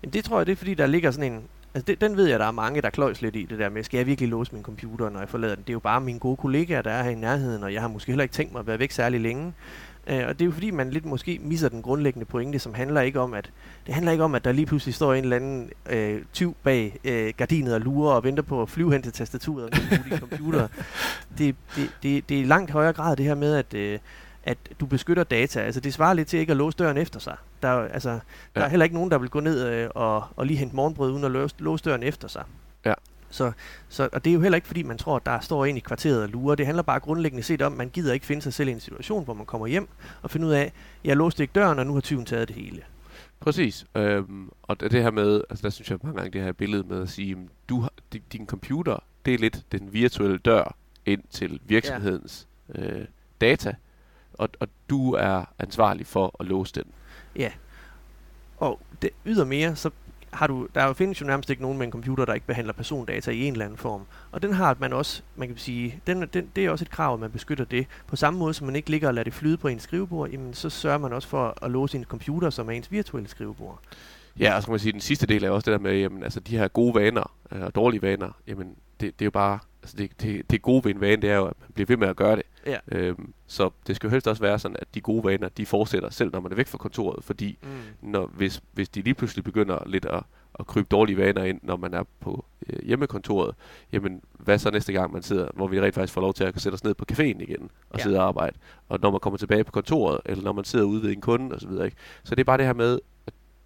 Jamen, 0.03 0.13
det 0.13 0.23
tror 0.23 0.37
jeg, 0.39 0.45
det 0.45 0.51
er 0.51 0.55
fordi, 0.55 0.73
der 0.73 0.87
ligger 0.87 1.11
sådan 1.11 1.33
en... 1.33 1.43
Altså, 1.73 1.85
det, 1.85 2.01
den 2.01 2.17
ved 2.17 2.25
jeg, 2.25 2.39
der 2.39 2.45
er 2.45 2.51
mange, 2.51 2.81
der 2.81 2.89
kløjs 2.89 3.21
lidt 3.21 3.35
i 3.35 3.45
det 3.45 3.59
der 3.59 3.69
med, 3.69 3.83
skal 3.83 3.97
jeg 3.97 4.05
virkelig 4.07 4.29
låse 4.29 4.53
min 4.53 4.63
computer, 4.63 5.09
når 5.09 5.19
jeg 5.19 5.29
forlader 5.29 5.55
den? 5.55 5.63
Det 5.63 5.69
er 5.69 5.73
jo 5.73 5.79
bare 5.79 6.01
mine 6.01 6.19
gode 6.19 6.37
kollegaer, 6.37 6.81
der 6.81 6.91
er 6.91 7.03
her 7.03 7.09
i 7.09 7.15
nærheden, 7.15 7.63
og 7.63 7.73
jeg 7.73 7.81
har 7.81 7.87
måske 7.87 8.11
heller 8.11 8.23
ikke 8.23 8.33
tænkt 8.33 8.51
mig 8.51 8.59
at 8.59 8.67
være 8.67 8.79
væk 8.79 8.91
særlig 8.91 9.21
længe. 9.21 9.53
Øh, 10.09 10.27
og 10.27 10.33
det 10.39 10.41
er 10.41 10.45
jo 10.45 10.51
fordi, 10.51 10.71
man 10.71 10.89
lidt 10.89 11.05
måske 11.05 11.39
misser 11.41 11.69
den 11.69 11.81
grundlæggende 11.81 12.25
pointe, 12.25 12.59
som 12.59 12.73
handler 12.73 13.01
ikke 13.01 13.19
om, 13.19 13.33
at 13.33 13.51
det 13.85 13.93
handler 13.93 14.11
ikke 14.11 14.23
om, 14.23 14.35
at 14.35 14.45
der 14.45 14.51
lige 14.51 14.65
pludselig 14.65 14.95
står 14.95 15.13
en 15.13 15.23
eller 15.23 15.35
anden 15.35 15.69
øh, 15.89 16.21
tyv 16.33 16.55
bag 16.63 16.99
øh, 17.03 17.33
gardinet 17.37 17.73
og 17.73 17.81
lurer 17.81 18.13
og 18.13 18.23
venter 18.23 18.43
på 18.43 18.61
at 18.61 18.69
flyve 18.69 18.91
hen 18.91 19.01
til 19.01 19.11
tastaturet 19.13 19.65
og 19.65 19.71
bruge 19.71 20.03
din 20.09 20.19
computer. 20.19 20.67
Det, 21.37 21.55
det, 21.75 21.89
det, 22.03 22.29
det 22.29 22.37
er 22.37 22.41
i 22.41 22.45
langt 22.45 22.71
højere 22.71 22.93
grad 22.93 23.15
det 23.15 23.25
her 23.25 23.35
med, 23.35 23.55
at, 23.55 23.73
øh, 23.73 23.99
at 24.43 24.57
du 24.79 24.85
beskytter 24.85 25.23
data. 25.23 25.59
Altså 25.59 25.79
det 25.81 25.93
svarer 25.93 26.13
lidt 26.13 26.27
til 26.27 26.39
ikke 26.39 26.51
at 26.51 26.57
låse 26.57 26.77
døren 26.77 26.97
efter 26.97 27.19
sig. 27.19 27.35
Der, 27.61 27.67
er 27.67 27.87
altså, 27.87 28.09
der 28.09 28.19
Ja. 28.55 28.61
er 28.61 28.69
heller 28.69 28.83
ikke 28.83 28.95
nogen, 28.95 29.11
der 29.11 29.17
vil 29.17 29.29
gå 29.29 29.39
ned 29.39 29.67
øh, 29.67 29.89
og, 29.95 30.23
og 30.35 30.45
lige 30.45 30.57
hente 30.57 30.75
morgenbrød 30.75 31.11
uden 31.11 31.23
at 31.23 31.31
låse, 31.31 31.55
låse 31.59 31.83
døren 31.83 32.03
efter 32.03 32.27
sig. 32.27 32.43
Ja. 32.85 32.93
Så, 33.29 33.51
så, 33.89 34.09
og 34.13 34.25
det 34.25 34.31
er 34.31 34.33
jo 34.33 34.41
heller 34.41 34.55
ikke, 34.55 34.67
fordi 34.67 34.83
man 34.83 34.97
tror, 34.97 35.15
at 35.15 35.25
der 35.25 35.39
står 35.39 35.65
en 35.65 35.77
i 35.77 35.79
kvarteret 35.79 36.23
og 36.23 36.29
lurer. 36.29 36.55
Det 36.55 36.65
handler 36.65 36.83
bare 36.83 36.99
grundlæggende 36.99 37.43
set 37.43 37.61
om, 37.61 37.73
at 37.73 37.77
man 37.77 37.89
gider 37.89 38.13
ikke 38.13 38.25
finde 38.25 38.41
sig 38.41 38.53
selv 38.53 38.69
i 38.69 38.71
en 38.71 38.79
situation, 38.79 39.23
hvor 39.23 39.33
man 39.33 39.45
kommer 39.45 39.67
hjem 39.67 39.89
og 40.21 40.31
finder 40.31 40.47
ud 40.47 40.53
af, 40.53 40.73
jeg 41.03 41.17
låste 41.17 41.43
ikke 41.43 41.51
døren, 41.51 41.79
og 41.79 41.87
nu 41.87 41.93
har 41.93 42.01
tyven 42.01 42.25
taget 42.25 42.47
det 42.47 42.55
hele. 42.55 42.81
Præcis. 43.39 43.85
Øhm, 43.95 44.49
og 44.63 44.79
det 44.79 44.91
her 44.91 45.11
med, 45.11 45.41
altså 45.49 45.63
der 45.63 45.69
synes 45.69 45.89
jeg 45.91 45.99
mange 46.03 46.17
gange 46.17 46.31
det 46.31 46.41
her 46.41 46.51
billede 46.51 46.83
med 46.83 47.01
at 47.01 47.09
sige, 47.09 47.37
du 47.69 47.81
har, 47.81 47.91
din, 48.33 48.45
computer, 48.45 49.03
det 49.25 49.33
er 49.33 49.37
lidt 49.37 49.65
den 49.71 49.93
virtuelle 49.93 50.37
dør 50.37 50.75
ind 51.05 51.23
til 51.29 51.59
virksomhedens 51.65 52.47
øh, 52.75 53.05
data, 53.41 53.75
og, 54.33 54.49
og 54.59 54.67
du 54.89 55.13
er 55.13 55.45
ansvarlig 55.59 56.07
for 56.07 56.35
at 56.39 56.45
låse 56.45 56.75
den. 56.75 56.83
Ja. 57.35 57.51
Og 58.57 58.81
det, 59.01 59.09
ydermere, 59.25 59.75
så 59.75 59.89
har 60.33 60.47
du, 60.47 60.67
der 60.75 60.93
findes 60.93 61.21
jo 61.21 61.25
nærmest 61.25 61.49
ikke 61.49 61.61
nogen 61.61 61.77
med 61.77 61.85
en 61.85 61.91
computer, 61.91 62.25
der 62.25 62.33
ikke 62.33 62.47
behandler 62.47 62.73
persondata 62.73 63.31
i 63.31 63.45
en 63.45 63.53
eller 63.53 63.65
anden 63.65 63.77
form. 63.77 64.01
Og 64.31 64.41
den 64.41 64.53
har 64.53 64.77
man 64.79 64.93
også, 64.93 65.21
man 65.35 65.47
kan 65.47 65.57
sige, 65.57 66.01
den, 66.07 66.29
den, 66.33 66.49
det 66.55 66.65
er 66.65 66.69
også 66.69 66.85
et 66.85 66.91
krav, 66.91 67.13
at 67.13 67.19
man 67.19 67.31
beskytter 67.31 67.65
det. 67.65 67.87
På 68.07 68.15
samme 68.15 68.39
måde 68.39 68.53
som 68.53 68.65
man 68.65 68.75
ikke 68.75 68.89
ligger 68.89 69.07
og 69.07 69.13
lader 69.13 69.23
det 69.23 69.33
flyde 69.33 69.57
på 69.57 69.67
ens 69.67 69.83
skrivebord, 69.83 70.29
jamen, 70.29 70.53
så 70.53 70.69
sørger 70.69 70.97
man 70.97 71.13
også 71.13 71.27
for 71.27 71.57
at 71.61 71.71
låse 71.71 71.91
sin 71.91 72.03
computer, 72.03 72.49
som 72.49 72.67
er 72.67 72.71
ens 72.71 72.91
virtuelle 72.91 73.29
skrivebord. 73.29 73.79
Ja, 74.39 74.55
og 74.55 74.61
så 74.61 74.65
kan 74.65 74.73
man 74.73 74.79
sige, 74.79 74.91
den 74.91 75.01
sidste 75.01 75.27
del 75.27 75.43
er 75.43 75.49
også 75.49 75.71
det 75.71 75.79
der 75.79 75.83
med, 75.83 75.99
jamen, 75.99 76.23
altså 76.23 76.39
de 76.39 76.57
her 76.57 76.67
gode 76.67 76.95
vaner 76.95 77.31
øh, 77.51 77.61
og 77.61 77.75
dårlige 77.75 78.01
vaner, 78.01 78.31
jamen 78.47 78.75
det, 79.01 79.19
det 79.19 79.21
er 79.21 79.25
jo 79.25 79.31
bare, 79.31 79.59
altså 79.83 79.97
det, 79.97 80.21
det, 80.21 80.51
det 80.51 80.61
gode 80.61 80.85
ved 80.85 80.95
en 80.95 81.01
vane, 81.01 81.21
det 81.21 81.29
er 81.29 81.35
jo, 81.35 81.45
at 81.45 81.53
man 81.59 81.69
bliver 81.73 81.87
ved 81.87 81.97
med 81.97 82.07
at 82.07 82.15
gøre 82.15 82.35
det. 82.35 82.43
Ja. 82.65 82.77
Øhm, 82.91 83.33
så 83.47 83.69
det 83.87 83.95
skal 83.95 84.07
jo 84.07 84.11
helst 84.11 84.27
også 84.27 84.41
være 84.41 84.59
sådan, 84.59 84.77
at 84.79 84.87
de 84.95 85.01
gode 85.01 85.23
vaner, 85.23 85.49
de 85.49 85.65
fortsætter 85.65 86.09
selv, 86.09 86.31
når 86.33 86.39
man 86.39 86.51
er 86.51 86.55
væk 86.55 86.67
fra 86.67 86.77
kontoret, 86.77 87.23
fordi 87.23 87.57
Mm. 87.63 87.69
når, 88.09 88.25
hvis, 88.27 88.61
hvis 88.73 88.89
de 88.89 89.01
lige 89.01 89.13
pludselig 89.13 89.43
begynder 89.43 89.83
lidt 89.85 90.05
at, 90.05 90.23
at 90.59 90.67
krybe 90.67 90.87
dårlige 90.91 91.17
vaner 91.17 91.43
ind, 91.43 91.59
når 91.63 91.77
man 91.77 91.93
er 91.93 92.03
på 92.19 92.45
øh, 92.69 92.85
hjemmekontoret, 92.85 93.55
jamen 93.91 94.21
hvad 94.39 94.57
så 94.59 94.71
næste 94.71 94.93
gang 94.93 95.13
man 95.13 95.21
sidder, 95.23 95.47
hvor 95.53 95.67
vi 95.67 95.81
rent 95.81 95.95
faktisk 95.95 96.13
får 96.13 96.21
lov 96.21 96.33
til 96.33 96.43
at 96.43 96.61
sætte 96.61 96.73
os 96.73 96.83
ned 96.83 96.93
på 96.93 97.05
caféen 97.11 97.41
igen 97.43 97.69
og 97.89 97.97
Ja. 97.99 98.03
sidde 98.03 98.19
og 98.19 98.27
arbejde, 98.27 98.57
og 98.89 98.99
når 99.01 99.11
man 99.11 99.19
kommer 99.19 99.37
tilbage 99.37 99.63
på 99.63 99.71
kontoret, 99.71 100.19
eller 100.25 100.43
når 100.43 100.51
man 100.53 100.63
sidder 100.65 100.85
ude 100.85 101.03
ved 101.03 101.11
en 101.11 101.21
kunde 101.21 101.55
osv. 101.55 101.71
Ikke? 101.71 101.97
Så 102.23 102.35
det 102.35 102.39
er 102.41 102.45
bare 102.45 102.57
det 102.57 102.65
her 102.65 102.73
med, 102.73 102.99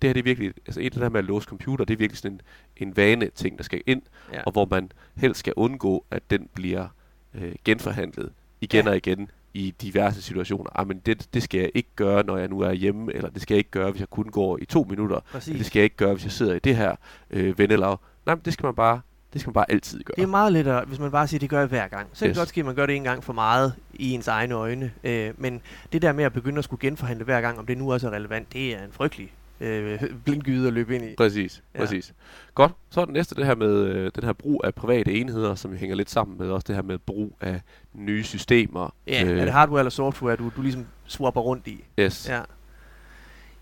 det 0.04 0.10
her 0.10 0.14
det 0.14 0.20
er 0.20 0.24
virkelig, 0.24 0.54
altså 0.68 0.80
et 0.80 0.86
af 0.86 0.92
det 0.92 1.02
her 1.02 1.10
med 1.10 1.20
at 1.20 1.26
låse 1.26 1.46
computer, 1.48 1.86
det 1.86 1.94
er 1.94 1.98
virkelig 1.98 2.18
sådan 2.18 2.32
en, 2.78 2.88
en 2.88 2.98
vane 2.98 3.30
ting, 3.36 3.58
der 3.58 3.64
skal 3.64 3.82
ind, 3.86 4.02
Ja. 4.34 4.42
og 4.46 4.52
hvor 4.52 4.68
man 4.72 4.92
helst 5.16 5.40
skal 5.40 5.54
undgå, 5.56 6.06
at 6.12 6.24
den 6.30 6.50
bliver 6.54 6.88
øh, 7.34 7.56
genforhandlet 7.66 8.32
igen 8.62 8.86
Ja. 8.86 8.90
og 8.92 8.98
igen 8.98 9.30
i 9.54 9.74
diverse 9.82 10.22
situationer. 10.22 10.80
Ah, 10.80 10.88
men 10.88 11.00
det, 11.06 11.28
det 11.34 11.44
skal 11.44 11.60
jeg 11.60 11.72
ikke 11.74 11.90
gøre, 11.96 12.24
når 12.24 12.38
jeg 12.38 12.48
nu 12.48 12.60
er 12.60 12.72
hjemme, 12.72 13.14
eller 13.14 13.30
det 13.30 13.42
skal 13.42 13.56
jeg 13.56 13.58
ikke 13.58 13.72
gøre, 13.72 13.92
hvis 13.92 14.00
jeg 14.00 14.10
kun 14.10 14.30
går 14.30 14.58
i 14.62 14.66
to 14.66 14.86
minutter, 14.90 15.20
Præcis. 15.32 15.58
det 15.58 15.66
skal 15.66 15.80
jeg 15.80 15.84
ikke 15.84 15.96
gøre, 15.96 16.14
hvis 16.14 16.24
jeg 16.24 16.32
sidder 16.32 16.54
i 16.54 16.60
det 16.60 16.76
her 16.76 16.96
øh, 17.30 17.60
vennelag. 17.60 17.98
Nej, 18.26 18.36
men 18.36 18.42
det 18.46 18.54
skal 18.54 18.66
man 18.66 18.76
bare, 18.76 19.02
det 19.34 19.42
skal 19.42 19.50
man 19.50 19.54
bare 19.54 19.72
altid 19.72 20.04
gøre. 20.04 20.14
Det 20.16 20.24
er 20.24 20.28
meget 20.28 20.54
lettere, 20.54 20.86
hvis 20.86 21.00
man 21.00 21.12
bare 21.12 21.28
siger, 21.28 21.38
at 21.38 21.42
det 21.42 21.50
gør 21.50 21.60
jeg 21.60 21.68
hver 21.68 21.88
gang. 21.88 22.08
Så 22.14 22.20
kan 22.20 22.30
Yes. 22.30 22.34
det 22.36 22.42
godt 22.42 22.50
ske, 22.50 22.60
at 22.62 22.66
man 22.66 22.76
gør 22.76 22.86
det 22.86 22.96
en 22.96 23.04
gang 23.04 23.24
for 23.24 23.34
meget 23.34 23.74
i 23.94 24.12
ens 24.12 24.28
egne 24.28 24.56
øjne. 24.56 24.92
Øh, 25.04 25.32
men 25.38 25.62
det 25.94 26.02
der 26.02 26.12
med 26.12 26.24
at 26.24 26.34
begynde 26.34 26.58
at 26.58 26.64
skulle 26.64 26.80
genforhandle 26.80 27.26
hver 27.26 27.42
gang, 27.42 27.60
om 27.60 27.66
det 27.66 27.78
nu 27.78 27.94
også 27.94 28.08
er 28.08 28.12
relevant, 28.12 28.54
det 28.54 28.76
er 28.76 28.84
en 28.86 28.92
frygtelig 28.92 29.32
øh, 29.64 30.02
blindgyde 30.26 30.68
at 30.68 30.74
løbe 30.74 30.96
ind 30.96 31.06
i. 31.06 31.16
Præcis, 31.18 31.64
Ja. 31.76 31.80
præcis. 31.80 32.14
Godt, 32.56 32.72
så 32.90 33.02
er 33.02 33.06
det 33.06 33.14
næste 33.14 33.36
det 33.36 33.46
her 33.46 33.56
med 33.56 33.74
øh, 33.86 34.12
den 34.16 34.24
her 34.24 34.34
brug 34.34 34.62
af 34.64 34.76
private 34.76 35.14
enheder, 35.14 35.56
som 35.56 35.76
hænger 35.76 35.96
lidt 35.96 36.10
sammen 36.10 36.38
med 36.38 36.50
også 36.50 36.66
det 36.68 36.76
her 36.76 36.84
med 36.84 36.98
brug 36.98 37.38
af 37.42 37.62
nye 37.94 38.24
systemer. 38.24 38.94
Ja, 39.08 39.24
øh. 39.26 39.40
er 39.40 39.44
det 39.44 39.54
hardware 39.54 39.80
eller 39.80 39.90
software, 39.90 40.36
du, 40.36 40.52
du 40.56 40.62
ligesom 40.62 40.86
swapper 41.06 41.42
rundt 41.42 41.68
i? 41.68 41.84
Yes. 42.00 42.30
Ja. 42.30 42.42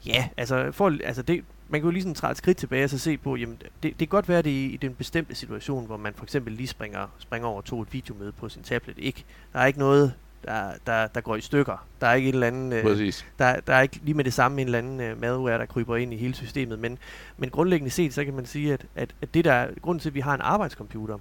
Ja, 0.05 0.29
altså, 0.37 0.71
for, 0.71 0.97
altså 1.03 1.21
det, 1.21 1.43
man 1.69 1.81
kan 1.81 1.85
jo 1.87 1.91
ligesom 1.91 2.13
træde 2.13 2.31
et 2.31 2.37
skridt 2.37 2.57
tilbage 2.57 2.83
og 2.83 2.89
så 2.89 2.97
se 2.97 3.17
på, 3.17 3.35
jamen 3.35 3.55
det, 3.61 3.69
det 3.83 3.97
kan 3.97 4.07
godt 4.07 4.29
være, 4.29 4.41
det 4.41 4.51
er 4.51 4.69
i, 4.69 4.77
den 4.81 4.93
bestemte 4.93 5.35
situation, 5.35 5.85
hvor 5.85 5.97
man 5.97 6.13
for 6.13 6.23
eksempel 6.23 6.53
lige 6.53 6.67
springer, 6.67 7.07
springer 7.17 7.47
over 7.47 7.61
tog 7.61 7.81
et 7.81 7.93
videomøde 7.93 8.31
på 8.31 8.49
sin 8.49 8.63
tablet. 8.63 8.97
Ikke, 8.97 9.23
der 9.53 9.59
er 9.59 9.65
ikke 9.65 9.79
noget, 9.79 10.13
der, 10.45 10.71
der, 10.87 11.07
der 11.07 11.21
går 11.21 11.35
i 11.35 11.41
stykker. 11.41 11.87
Der 12.01 12.07
er 12.07 12.13
ikke 12.13 12.29
en 12.29 12.33
eller 12.33 12.47
anden... 12.47 12.73
Øh, 12.73 12.83
Præcis. 12.83 13.25
der, 13.39 13.59
der 13.59 13.73
er 13.73 13.81
ikke 13.81 13.99
lige 14.03 14.13
med 14.13 14.23
det 14.23 14.33
samme 14.33 14.61
en 14.61 14.67
eller 14.67 14.77
anden 14.77 15.01
øh, 15.01 15.21
malware, 15.21 15.57
der 15.57 15.65
kryber 15.65 15.95
ind 15.95 16.13
i 16.13 16.17
hele 16.17 16.33
systemet, 16.33 16.79
men, 16.79 16.97
men 17.37 17.49
grundlæggende 17.49 17.91
set, 17.91 18.13
så 18.13 18.25
kan 18.25 18.33
man 18.33 18.45
sige, 18.45 18.73
at, 18.73 18.85
at, 18.95 19.15
at 19.21 19.33
det 19.33 19.45
der 19.45 19.53
er 19.53 19.67
grunden 19.81 19.99
til, 19.99 20.09
at 20.09 20.13
vi 20.13 20.19
har 20.19 20.33
en 20.33 20.41
arbejdscomputer, 20.41 21.17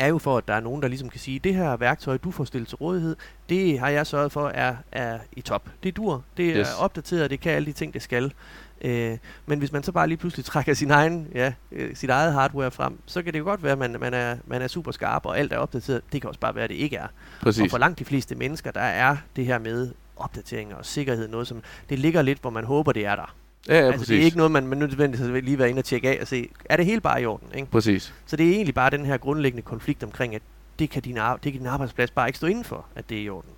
er 0.00 0.06
jo 0.06 0.18
for, 0.18 0.38
at 0.38 0.48
der 0.48 0.54
er 0.54 0.60
nogen, 0.60 0.82
der 0.82 0.88
ligesom 0.88 1.08
kan 1.08 1.20
sige, 1.20 1.38
det 1.38 1.54
her 1.54 1.76
værktøj, 1.76 2.16
du 2.16 2.30
får 2.30 2.44
stillet 2.44 2.68
til 2.68 2.76
rådighed, 2.76 3.16
det 3.48 3.78
har 3.78 3.88
jeg 3.88 4.06
sørget 4.06 4.32
for 4.32 4.48
er, 4.48 4.76
er 4.92 5.18
i 5.32 5.40
top. 5.40 5.68
Det 5.82 5.96
dur, 5.96 6.22
det 6.36 6.50
er 6.50 6.60
Yes. 6.60 6.68
opdateret, 6.78 7.30
det 7.30 7.40
kan 7.40 7.52
alle 7.52 7.66
de 7.66 7.72
ting, 7.72 7.94
det 7.94 8.02
skal. 8.02 8.32
Øh, 8.80 9.18
men 9.46 9.58
hvis 9.58 9.72
man 9.72 9.82
så 9.82 9.92
bare 9.92 10.08
lige 10.08 10.18
pludselig 10.18 10.44
trækker 10.44 10.74
sin 10.74 10.90
egen, 10.90 11.26
ja, 11.34 11.52
øh, 11.72 11.96
sit 11.96 12.10
eget 12.10 12.32
hardware 12.32 12.70
frem, 12.70 12.98
så 13.06 13.22
kan 13.22 13.32
det 13.32 13.38
jo 13.38 13.44
godt 13.44 13.62
være, 13.62 13.72
at 13.72 13.78
man, 13.78 13.96
man, 14.00 14.14
er, 14.14 14.36
man 14.46 14.62
er 14.62 14.68
super 14.68 14.92
skarp, 14.92 15.26
og 15.26 15.38
alt 15.38 15.52
er 15.52 15.58
opdateret. 15.58 16.02
Det 16.12 16.20
kan 16.20 16.28
også 16.28 16.40
bare 16.40 16.54
være, 16.54 16.64
at 16.64 16.70
det 16.70 16.76
ikke 16.76 16.96
er. 16.96 17.04
Og 17.04 17.10
Præcis. 17.40 17.70
for 17.70 17.78
langt 17.78 17.98
de 17.98 18.04
fleste 18.04 18.34
mennesker, 18.34 18.70
der 18.70 18.80
er 18.80 19.16
det 19.36 19.46
her 19.46 19.58
med 19.58 19.90
opdateringer 20.16 20.76
og 20.76 20.86
sikkerhed 20.86 21.28
noget, 21.28 21.46
som 21.46 21.62
det 21.88 21.98
ligger 21.98 22.22
lidt, 22.22 22.40
hvor 22.40 22.50
man 22.50 22.64
håber, 22.64 22.92
det 22.92 23.06
er 23.06 23.16
der. 23.16 23.34
Ja, 23.68 23.74
ja, 23.74 23.80
altså, 23.80 23.98
præcis. 23.98 24.08
det 24.08 24.18
er 24.20 24.24
ikke 24.24 24.36
noget, 24.36 24.52
man, 24.52 24.66
man 24.66 24.78
nødvendigvis 24.78 25.44
lige 25.44 25.58
være 25.58 25.70
inde 25.70 25.80
og 25.80 25.84
tjekke 25.84 26.08
af 26.08 26.18
og 26.20 26.26
se, 26.26 26.48
er 26.64 26.76
det 26.76 26.86
hele 26.86 27.00
bare 27.00 27.22
i 27.22 27.26
orden? 27.26 27.48
Ikke? 27.54 27.70
Præcis. 27.70 28.14
Så 28.26 28.36
det 28.36 28.46
er 28.48 28.52
egentlig 28.54 28.74
bare 28.74 28.90
den 28.90 29.04
her 29.06 29.16
grundlæggende 29.16 29.62
konflikt 29.62 30.02
omkring, 30.04 30.34
at 30.34 30.42
det 30.78 30.90
kan 30.90 31.02
din, 31.02 31.18
ar- 31.18 31.36
det 31.36 31.52
kan 31.52 31.60
din 31.60 31.66
arbejdsplads 31.68 32.10
bare 32.10 32.28
ikke 32.28 32.36
stå 32.36 32.46
inden 32.46 32.64
for, 32.64 32.86
at 32.94 33.08
det 33.10 33.18
er 33.18 33.22
i 33.22 33.28
orden. 33.28 33.50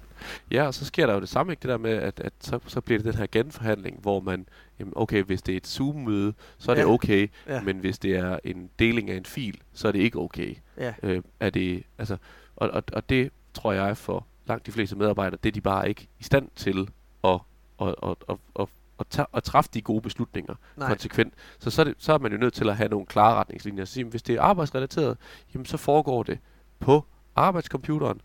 Ja, 0.50 0.66
og 0.66 0.74
så 0.74 0.84
sker 0.84 1.06
der 1.06 1.14
jo 1.14 1.20
det 1.20 1.28
samme, 1.28 1.52
ikke? 1.52 1.60
Det 1.62 1.68
der 1.68 1.76
med, 1.78 1.90
at, 1.90 2.20
at 2.20 2.32
så, 2.40 2.58
så 2.66 2.80
bliver 2.80 2.98
det 2.98 3.04
den 3.12 3.14
her 3.14 3.26
genforhandling, 3.32 3.98
hvor 4.02 4.20
man 4.20 4.46
jamen 4.78 4.92
okay, 4.96 5.22
hvis 5.22 5.42
det 5.42 5.52
er 5.52 5.56
et 5.56 5.66
Zoom-møde, 5.66 6.32
så 6.58 6.70
er 6.72 6.76
Ja. 6.76 6.82
det 6.82 6.90
okay, 6.90 7.28
Ja. 7.48 7.60
men 7.62 7.78
hvis 7.78 7.98
det 7.98 8.16
er 8.16 8.38
en 8.44 8.70
deling 8.78 9.10
af 9.10 9.16
en 9.16 9.24
fil, 9.24 9.60
så 9.72 9.88
er 9.88 9.92
det 9.92 9.98
ikke 9.98 10.18
okay. 10.18 10.54
Ja. 10.78 10.92
Øh, 11.02 11.22
er 11.40 11.50
det, 11.50 11.82
altså, 11.98 12.16
og, 12.56 12.70
og, 12.70 12.82
og 12.92 13.08
det 13.08 13.30
tror 13.54 13.72
jeg 13.72 13.96
for 13.96 14.26
langt 14.46 14.66
de 14.66 14.72
fleste 14.72 14.96
medarbejdere, 14.96 15.38
det 15.42 15.48
er 15.48 15.52
de 15.52 15.60
bare 15.60 15.88
ikke 15.88 16.06
i 16.20 16.24
stand 16.24 16.48
til 16.56 16.88
at, 17.24 17.38
at, 17.82 17.88
at, 18.02 18.14
at, 18.28 18.36
at, 18.60 18.66
at, 19.02 19.08
tage, 19.10 19.26
at 19.34 19.42
træffe 19.42 19.70
de 19.74 19.82
gode 19.82 20.00
beslutninger 20.00 20.54
Nej. 20.76 20.88
konsekvent. 20.88 21.34
Så, 21.58 21.70
så, 21.70 21.82
er 21.82 21.84
det, 21.84 21.94
så 21.98 22.12
er 22.12 22.18
man 22.18 22.32
jo 22.32 22.38
nødt 22.38 22.54
til 22.54 22.68
at 22.68 22.76
have 22.76 22.88
nogle 22.88 23.06
klare 23.06 23.34
retningslinjer. 23.34 23.84
Så 23.84 24.04
hvis 24.04 24.22
det 24.22 24.34
er 24.34 24.42
arbejdsrelateret, 24.42 25.16
jamen, 25.54 25.66
så 25.66 25.76
foregår 25.76 26.22
det 26.22 26.38
på 26.80 27.04
arbejdscomputeren, 27.36 28.20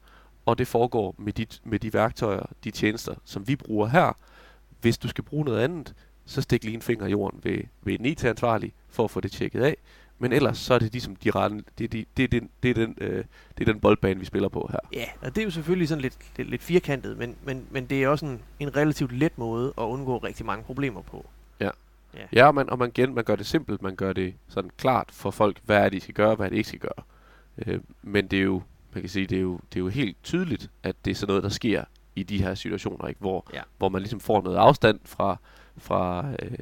og 0.45 0.57
det 0.57 0.67
foregår 0.67 1.15
med 1.17 1.33
de, 1.33 1.45
med 1.63 1.79
de 1.79 1.93
værktøjer, 1.93 2.45
de 2.63 2.71
tjenester, 2.71 3.15
som 3.25 3.47
vi 3.47 3.55
bruger 3.55 3.87
her. 3.87 4.17
Hvis 4.81 4.97
du 4.97 5.07
skal 5.07 5.23
bruge 5.23 5.45
noget 5.45 5.59
andet, 5.59 5.93
så 6.25 6.41
stik 6.41 6.63
lige 6.63 6.73
en 6.73 6.81
finger 6.81 7.05
i 7.05 7.09
jorden 7.09 7.39
ved, 7.43 7.63
ved 7.81 7.99
en 7.99 8.05
IT-ansvarlig 8.05 8.73
for 8.89 9.03
at 9.03 9.11
få 9.11 9.19
det 9.19 9.31
tjekket 9.31 9.63
af. 9.63 9.77
Men 10.19 10.33
ellers 10.33 10.57
så 10.57 10.73
er 10.73 10.79
det 10.79 10.91
ligesom 10.91 11.15
de 11.15 11.31
rette, 11.31 11.63
det, 11.77 11.91
det, 11.91 12.05
det, 12.17 12.23
er 12.23 12.27
den, 12.27 12.49
det, 12.63 12.69
er 12.69 12.73
den, 12.73 12.97
øh, 13.01 13.23
det 13.57 13.67
er 13.67 13.73
den 13.73 13.79
boldbane, 13.79 14.19
vi 14.19 14.25
spiller 14.25 14.49
på 14.49 14.69
her. 14.71 14.79
Ja, 14.93 15.05
og 15.21 15.35
det 15.35 15.41
er 15.41 15.45
jo 15.45 15.51
selvfølgelig 15.51 15.87
sådan 15.87 16.01
lidt, 16.01 16.17
lidt, 16.37 16.49
lidt 16.49 16.63
firkantet, 16.63 17.17
men, 17.17 17.35
men, 17.43 17.65
men 17.71 17.85
det 17.85 18.03
er 18.03 18.07
også 18.07 18.25
en, 18.25 18.41
en 18.59 18.75
relativt 18.75 19.11
let 19.11 19.37
måde 19.37 19.73
at 19.77 19.83
undgå 19.83 20.17
rigtig 20.17 20.45
mange 20.45 20.63
problemer 20.63 21.01
på. 21.01 21.25
Ja, 22.33 22.47
og 22.47 22.55
man, 22.55 22.69
og 22.69 22.77
man, 22.77 22.89
igen, 22.89 23.15
man 23.15 23.23
gør 23.23 23.35
det 23.35 23.45
simpelt, 23.45 23.81
man 23.81 23.95
gør 23.95 24.13
det 24.13 24.33
sådan 24.47 24.71
klart 24.77 25.07
for 25.11 25.31
folk, 25.31 25.57
hvad 25.65 25.77
er 25.77 25.83
det, 25.83 25.91
de 25.91 25.99
skal 25.99 26.13
gøre, 26.13 26.35
hvad 26.35 26.45
er 26.45 26.49
det, 26.49 26.57
ikke 26.57 26.67
skal 26.67 26.79
gøre. 26.79 27.03
Øh, 27.65 27.79
men 28.01 28.27
det 28.27 28.39
er 28.39 28.43
jo, 28.43 28.61
man 28.93 29.01
kan 29.01 29.09
sige, 29.09 29.27
det 29.27 29.37
er, 29.37 29.41
jo, 29.41 29.59
det 29.73 29.79
er 29.79 29.83
jo 29.83 29.87
helt 29.87 30.17
tydeligt, 30.23 30.69
at 30.83 30.95
det 31.05 31.11
er 31.11 31.15
sådan 31.15 31.27
noget, 31.27 31.43
der 31.43 31.49
sker 31.49 31.83
i 32.15 32.23
de 32.23 32.41
her 32.43 32.55
situationer, 32.55 33.07
ikke? 33.07 33.19
Hvor, 33.19 33.49
Ja. 33.53 33.61
hvor 33.77 33.89
man 33.89 34.01
ligesom 34.01 34.19
får 34.19 34.41
noget 34.41 34.57
afstand 34.57 34.99
fra, 35.05 35.37
fra 35.77 36.25
øh, 36.41 36.57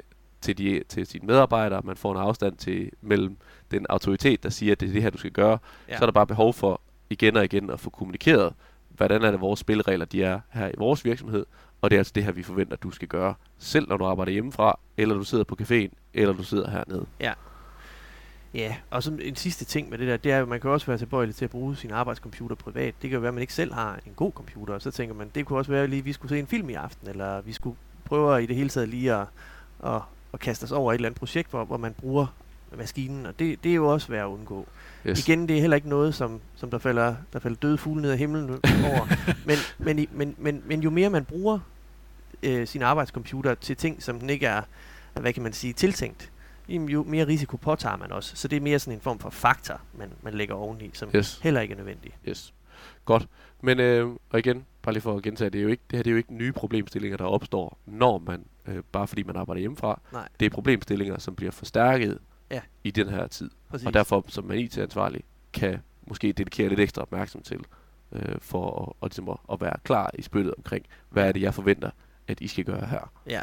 til, 0.46 0.58
de, 0.58 0.84
til 0.90 1.08
sine 1.08 1.28
medarbejdere, 1.28 1.82
man 1.84 1.96
får 1.96 2.12
en 2.12 2.18
afstand 2.18 2.58
til 2.58 2.92
mellem 3.02 3.38
den 3.72 3.86
autoritet, 3.90 4.44
der 4.44 4.50
siger, 4.50 4.72
at 4.72 4.80
det 4.80 4.90
er 4.90 4.94
det 4.94 5.02
her, 5.02 5.10
du 5.10 5.18
skal 5.18 5.32
gøre. 5.32 5.58
Ja. 5.88 5.94
Ja. 5.94 5.98
Så 5.98 6.04
er 6.04 6.08
der 6.08 6.12
bare 6.12 6.28
behov 6.28 6.54
for 6.54 6.82
igen 7.10 7.38
og 7.38 7.46
igen 7.46 7.70
at 7.70 7.80
få 7.80 7.90
kommunikeret, 7.90 8.54
hvordan 8.90 9.24
er 9.24 9.32
det 9.32 9.42
vores 9.42 9.60
spilleregler, 9.60 10.06
de 10.06 10.24
er 10.24 10.40
her 10.50 10.68
i 10.68 10.74
vores 10.78 11.06
virksomhed, 11.06 11.46
og 11.82 11.92
det 11.92 11.96
er 11.96 12.00
altså 12.00 12.14
det 12.16 12.24
her, 12.24 12.32
vi 12.32 12.44
forventer, 12.44 12.78
du 12.78 12.92
skal 12.92 13.08
gøre, 13.08 13.34
selv 13.58 13.90
når 13.90 13.98
du 13.98 14.06
arbejder 14.06 14.32
hjemmefra, 14.32 14.80
eller 14.98 15.16
du 15.16 15.24
sidder 15.24 15.44
på 15.44 15.58
caféen, 15.62 15.90
eller 16.14 16.34
du 16.34 16.44
sidder 16.44 16.70
hernede. 16.70 17.06
Ja, 18.54 18.76
og 18.90 19.04
så 19.04 19.18
en 19.22 19.36
sidste 19.36 19.66
ting 19.66 19.90
med 19.90 19.98
det 19.98 20.08
der, 20.08 20.18
det 20.18 20.32
er 20.32 20.42
at 20.42 20.48
man 20.48 20.60
kan 20.60 20.70
også 20.70 20.88
være 20.88 20.98
tilbøjelig 20.98 21.36
til 21.36 21.46
at 21.46 21.52
bruge 21.52 21.76
sin 21.76 21.92
arbejdscomputer 21.92 22.56
privat. 22.56 22.94
Det 23.02 23.10
kan 23.10 23.16
jo 23.16 23.20
være, 23.20 23.28
at 23.28 23.34
man 23.34 23.42
ikke 23.42 23.54
selv 23.54 23.74
har 23.74 24.00
en 24.06 24.14
god 24.16 24.32
computer, 24.32 24.74
og 24.74 24.82
så 24.82 24.92
tænker 24.92 25.16
man, 25.16 25.32
det 25.36 25.46
kunne 25.46 25.60
også 25.60 25.72
være 25.72 25.84
at 25.84 25.90
lige, 25.90 26.00
at 26.00 26.06
vi 26.06 26.14
skulle 26.14 26.30
se 26.30 26.40
en 26.40 26.48
film 26.48 26.70
i 26.70 26.74
aften, 26.74 27.10
eller 27.10 27.42
vi 27.42 27.54
skulle 27.54 27.78
prøve 28.06 28.44
i 28.44 28.46
det 28.46 28.56
hele 28.56 28.70
taget 28.70 28.90
lige 28.90 29.14
at, 29.14 29.28
at, 29.86 30.02
at 30.36 30.42
kaste 30.42 30.64
os 30.64 30.72
over 30.72 30.92
et 30.92 30.96
eller 30.96 31.08
andet 31.10 31.20
projekt, 31.20 31.50
hvor, 31.50 31.66
hvor 31.66 31.78
man 31.78 31.94
bruger 31.94 32.28
maskinen, 32.78 33.26
og 33.26 33.40
det, 33.40 33.64
det 33.64 33.72
er 33.72 33.76
jo 33.76 33.88
også 33.88 34.08
værd 34.08 34.22
at 34.22 34.28
undgå. 34.28 34.68
Yes. 35.08 35.28
Igen, 35.28 35.48
det 35.48 35.58
er 35.58 35.62
heller 35.62 35.76
ikke 35.76 35.90
noget, 35.90 36.16
som, 36.16 36.42
som 36.56 36.72
der, 36.72 36.78
falder, 36.78 37.16
der 37.34 37.40
falder 37.40 37.58
døde 37.58 37.78
fugle 37.78 38.02
ned 38.02 38.12
af 38.12 38.18
himlen 38.18 38.50
over. 38.50 39.08
men, 39.48 39.58
men, 39.78 40.08
men, 40.12 40.36
men, 40.38 40.64
men 40.66 40.82
jo 40.82 40.90
mere 40.90 41.10
man 41.10 41.26
bruger 41.26 41.60
øh, 42.44 42.68
sin 42.68 42.82
arbejdscomputer 42.82 43.56
til 43.56 43.78
ting, 43.78 44.04
som 44.04 44.20
den 44.20 44.30
ikke 44.30 44.46
er, 44.46 44.62
hvad 45.14 45.34
kan 45.34 45.44
man 45.44 45.54
sige, 45.54 45.74
tiltænkt, 45.74 46.32
jo 46.70 47.04
mere 47.04 47.28
risiko 47.28 47.58
påtager 47.58 47.98
man 47.98 48.12
også. 48.12 48.36
Så 48.36 48.48
det 48.48 48.58
er 48.58 48.62
mere 48.62 48.80
sådan 48.80 48.94
en 48.94 49.02
form 49.02 49.20
for 49.20 49.30
faktor, 49.30 49.82
man, 49.98 50.10
man 50.22 50.34
lægger 50.34 50.56
oveni, 50.56 50.90
som 50.94 51.10
Yes. 51.16 51.40
heller 51.44 51.62
ikke 51.62 51.72
er 51.72 51.78
nødvendig. 51.78 52.12
Yes. 52.28 52.54
Godt. 53.06 53.28
Men 53.62 53.80
øh, 53.80 54.10
og 54.30 54.40
igen, 54.40 54.66
bare 54.82 54.94
lige 54.94 55.02
for 55.02 55.18
at 55.18 55.24
gentage, 55.24 55.50
det, 55.50 55.60
er 55.60 55.64
jo 55.64 55.70
ikke, 55.70 55.84
det 55.92 55.98
her 55.98 56.04
det 56.04 56.10
er 56.10 56.12
jo 56.12 56.18
ikke 56.18 56.34
nye 56.34 56.52
problemstillinger, 56.52 57.18
der 57.18 57.26
opstår, 57.26 57.78
når 57.86 58.18
man, 58.18 58.46
øh, 58.68 58.84
bare 58.92 59.08
fordi 59.08 59.24
man 59.24 59.36
arbejder 59.36 59.60
hjemmefra. 59.60 60.02
Nej. 60.14 60.28
Det 60.40 60.46
er 60.46 60.50
problemstillinger, 60.50 61.20
som 61.20 61.36
bliver 61.36 61.52
forstærket 61.52 62.20
Ja. 62.52 62.62
i 62.84 62.92
den 62.92 63.10
her 63.10 63.28
tid. 63.28 63.50
Præcis. 63.70 63.88
Og 63.88 63.94
derfor, 63.94 64.26
som 64.28 64.44
man 64.46 64.58
IT-ansvarlig, 64.58 65.22
kan 65.54 65.80
måske 66.08 66.28
dedikere 66.28 66.70
lidt 66.70 66.80
ekstra 66.80 67.02
opmærksom 67.02 67.42
til, 67.42 67.60
øh, 68.12 68.36
for 68.40 68.82
at, 68.82 68.94
og 69.02 69.08
ligesom 69.08 69.30
at, 69.30 69.38
at 69.52 69.62
være 69.62 69.74
klar 69.84 70.12
i 70.14 70.22
spyttet 70.22 70.54
omkring, 70.58 70.86
hvad 71.10 71.28
er 71.28 71.32
det, 71.32 71.42
jeg 71.42 71.54
forventer, 71.54 71.90
at 72.28 72.42
I 72.42 72.48
skal 72.48 72.64
gøre 72.64 72.86
her. 72.86 73.12
Ja. 73.28 73.42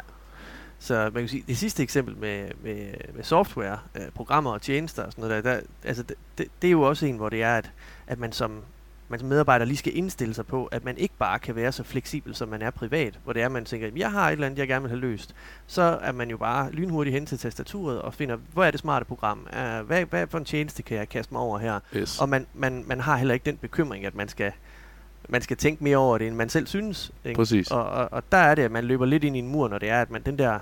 Så 0.79 1.03
man 1.13 1.21
kan 1.23 1.27
sige, 1.27 1.43
det 1.47 1.57
sidste 1.57 1.83
eksempel 1.83 2.17
med, 2.17 2.51
med, 2.63 2.93
med 3.13 3.23
software, 3.23 3.79
øh, 3.95 4.11
programmer 4.15 4.51
og 4.51 4.61
tjenester 4.61 5.03
og 5.03 5.11
sådan 5.11 5.29
noget 5.29 5.43
der, 5.43 5.55
der 5.55 5.61
altså 5.83 6.03
det, 6.03 6.15
det, 6.37 6.47
det 6.61 6.67
er 6.67 6.71
jo 6.71 6.81
også 6.81 7.05
en, 7.05 7.15
hvor 7.17 7.29
det 7.29 7.43
er, 7.43 7.57
at, 7.57 7.71
at 8.07 8.19
man 8.19 8.31
som 8.31 8.61
man 9.09 9.19
som 9.19 9.29
medarbejder 9.29 9.65
lige 9.65 9.77
skal 9.77 9.97
indstille 9.97 10.33
sig 10.33 10.45
på, 10.45 10.65
at 10.65 10.85
man 10.85 10.97
ikke 10.97 11.13
bare 11.19 11.39
kan 11.39 11.55
være 11.55 11.71
så 11.71 11.83
fleksibel, 11.83 12.35
som 12.35 12.49
man 12.49 12.61
er 12.61 12.69
privat, 12.69 13.19
hvor 13.23 13.33
det 13.33 13.41
er, 13.41 13.45
at 13.45 13.51
man 13.51 13.65
tænker, 13.65 13.89
jeg 13.95 14.11
har 14.11 14.27
et 14.27 14.31
eller 14.31 14.45
andet, 14.45 14.59
jeg 14.59 14.67
gerne 14.67 14.81
vil 14.81 14.89
have 14.89 14.99
løst. 14.99 15.35
Så 15.67 15.81
er 16.01 16.11
man 16.11 16.29
jo 16.29 16.37
bare 16.37 16.71
lynhurtigt 16.71 17.13
hen 17.13 17.25
til 17.25 17.37
tastaturet 17.37 18.01
og 18.01 18.13
finder, 18.13 18.37
hvor 18.53 18.63
er 18.63 18.71
det 18.71 18.79
smarte 18.79 19.05
program? 19.05 19.47
Uh, 19.53 19.87
hvad, 19.87 20.05
hvad 20.05 20.27
for 20.27 20.37
en 20.37 20.45
tjeneste 20.45 20.83
kan 20.83 20.97
jeg 20.97 21.09
kaste 21.09 21.33
mig 21.33 21.41
over 21.41 21.59
her? 21.59 21.79
Yes. 21.95 22.21
Og 22.21 22.29
man, 22.29 22.47
man, 22.53 22.83
man 22.87 22.99
har 22.99 23.17
heller 23.17 23.33
ikke 23.33 23.45
den 23.45 23.57
bekymring, 23.57 24.05
at 24.05 24.15
man 24.15 24.27
skal, 24.27 24.51
man 25.29 25.41
skal 25.41 25.57
tænke 25.57 25.83
mere 25.83 25.97
over 25.97 26.17
det, 26.17 26.27
end 26.27 26.35
man 26.35 26.49
selv 26.49 26.67
synes. 26.67 27.11
Ikke? 27.25 27.37
Præcis. 27.37 27.71
Og, 27.71 27.85
og, 27.85 28.07
og 28.11 28.23
der 28.31 28.37
er 28.37 28.55
det, 28.55 28.63
at 28.63 28.71
man 28.71 28.83
løber 28.83 29.05
lidt 29.05 29.23
ind 29.23 29.35
i 29.35 29.39
en 29.39 29.47
mur, 29.47 29.67
når 29.67 29.77
det 29.77 29.89
er, 29.89 30.01
at 30.01 30.11
man 30.11 30.21
den 30.21 30.37
der 30.37 30.59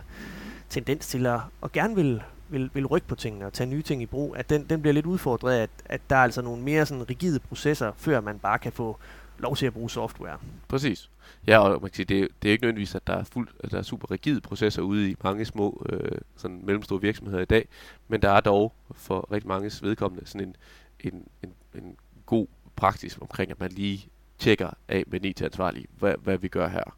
tendens 0.70 1.08
til 1.08 1.26
at, 1.26 1.40
at 1.64 1.72
gerne 1.72 1.96
vil, 1.96 2.24
vil, 2.52 2.70
vil 2.74 2.86
rykke 2.86 3.08
på 3.08 3.16
tingene 3.16 3.46
og 3.46 3.54
tage 3.54 3.70
nye 3.70 3.82
ting 3.82 4.02
i 4.02 4.06
brug, 4.06 4.36
at 4.38 4.50
den, 4.50 4.66
den 4.70 4.82
bliver 4.82 4.94
lidt 4.94 5.06
udfordret 5.06 5.54
af, 5.54 5.64
at, 5.64 5.70
at 5.86 6.02
der 6.10 6.16
er 6.16 6.24
altså 6.24 6.42
nogle 6.42 6.64
mere 6.64 6.86
sådan 6.86 7.10
rigide 7.10 7.40
processer, 7.40 7.92
før 7.98 8.22
man 8.22 8.40
bare 8.40 8.60
kan 8.60 8.72
få 8.72 8.98
lov 9.38 9.56
til 9.56 9.66
at 9.66 9.74
bruge 9.74 9.90
software. 9.90 10.38
Præcis. 10.68 11.10
Ja, 11.48 11.60
og 11.60 11.82
man 11.82 11.90
kan 11.90 11.96
sige, 11.96 12.06
det, 12.06 12.20
er, 12.20 12.28
det 12.42 12.48
er 12.48 12.52
ikke 12.52 12.64
nødvendigvis, 12.64 12.96
at 12.96 13.08
der 13.08 13.14
er, 13.14 13.24
fuld, 13.24 13.48
at 13.60 13.72
der 13.72 13.78
er 13.78 13.82
super 13.82 14.12
rigide 14.12 14.42
processer 14.42 14.82
ude 14.82 15.12
i 15.12 15.16
mange 15.24 15.46
små 15.46 15.86
øh, 15.90 16.18
sådan 16.36 16.62
mellemstore 16.64 17.02
virksomheder 17.02 17.42
i 17.42 17.46
dag, 17.46 17.68
men 18.08 18.22
der 18.22 18.30
er 18.30 18.42
dog 18.42 18.74
for 18.92 19.32
rigtig 19.32 19.48
mange 19.48 19.72
vedkommende 19.82 20.26
sådan 20.26 20.48
en, 20.48 20.56
en, 21.00 21.28
en, 21.44 21.54
en 21.84 21.96
god 22.26 22.48
praksis 22.76 23.18
omkring, 23.22 23.52
at 23.52 23.60
man 23.60 23.72
lige 23.72 24.08
tjekker 24.40 24.70
af 24.88 25.04
med 25.08 25.20
en 25.20 25.30
IT-ansvarlig, 25.30 25.86
hvad, 26.00 26.16
hvad 26.24 26.38
vi 26.38 26.48
gør 26.48 26.68
her. 26.68 26.98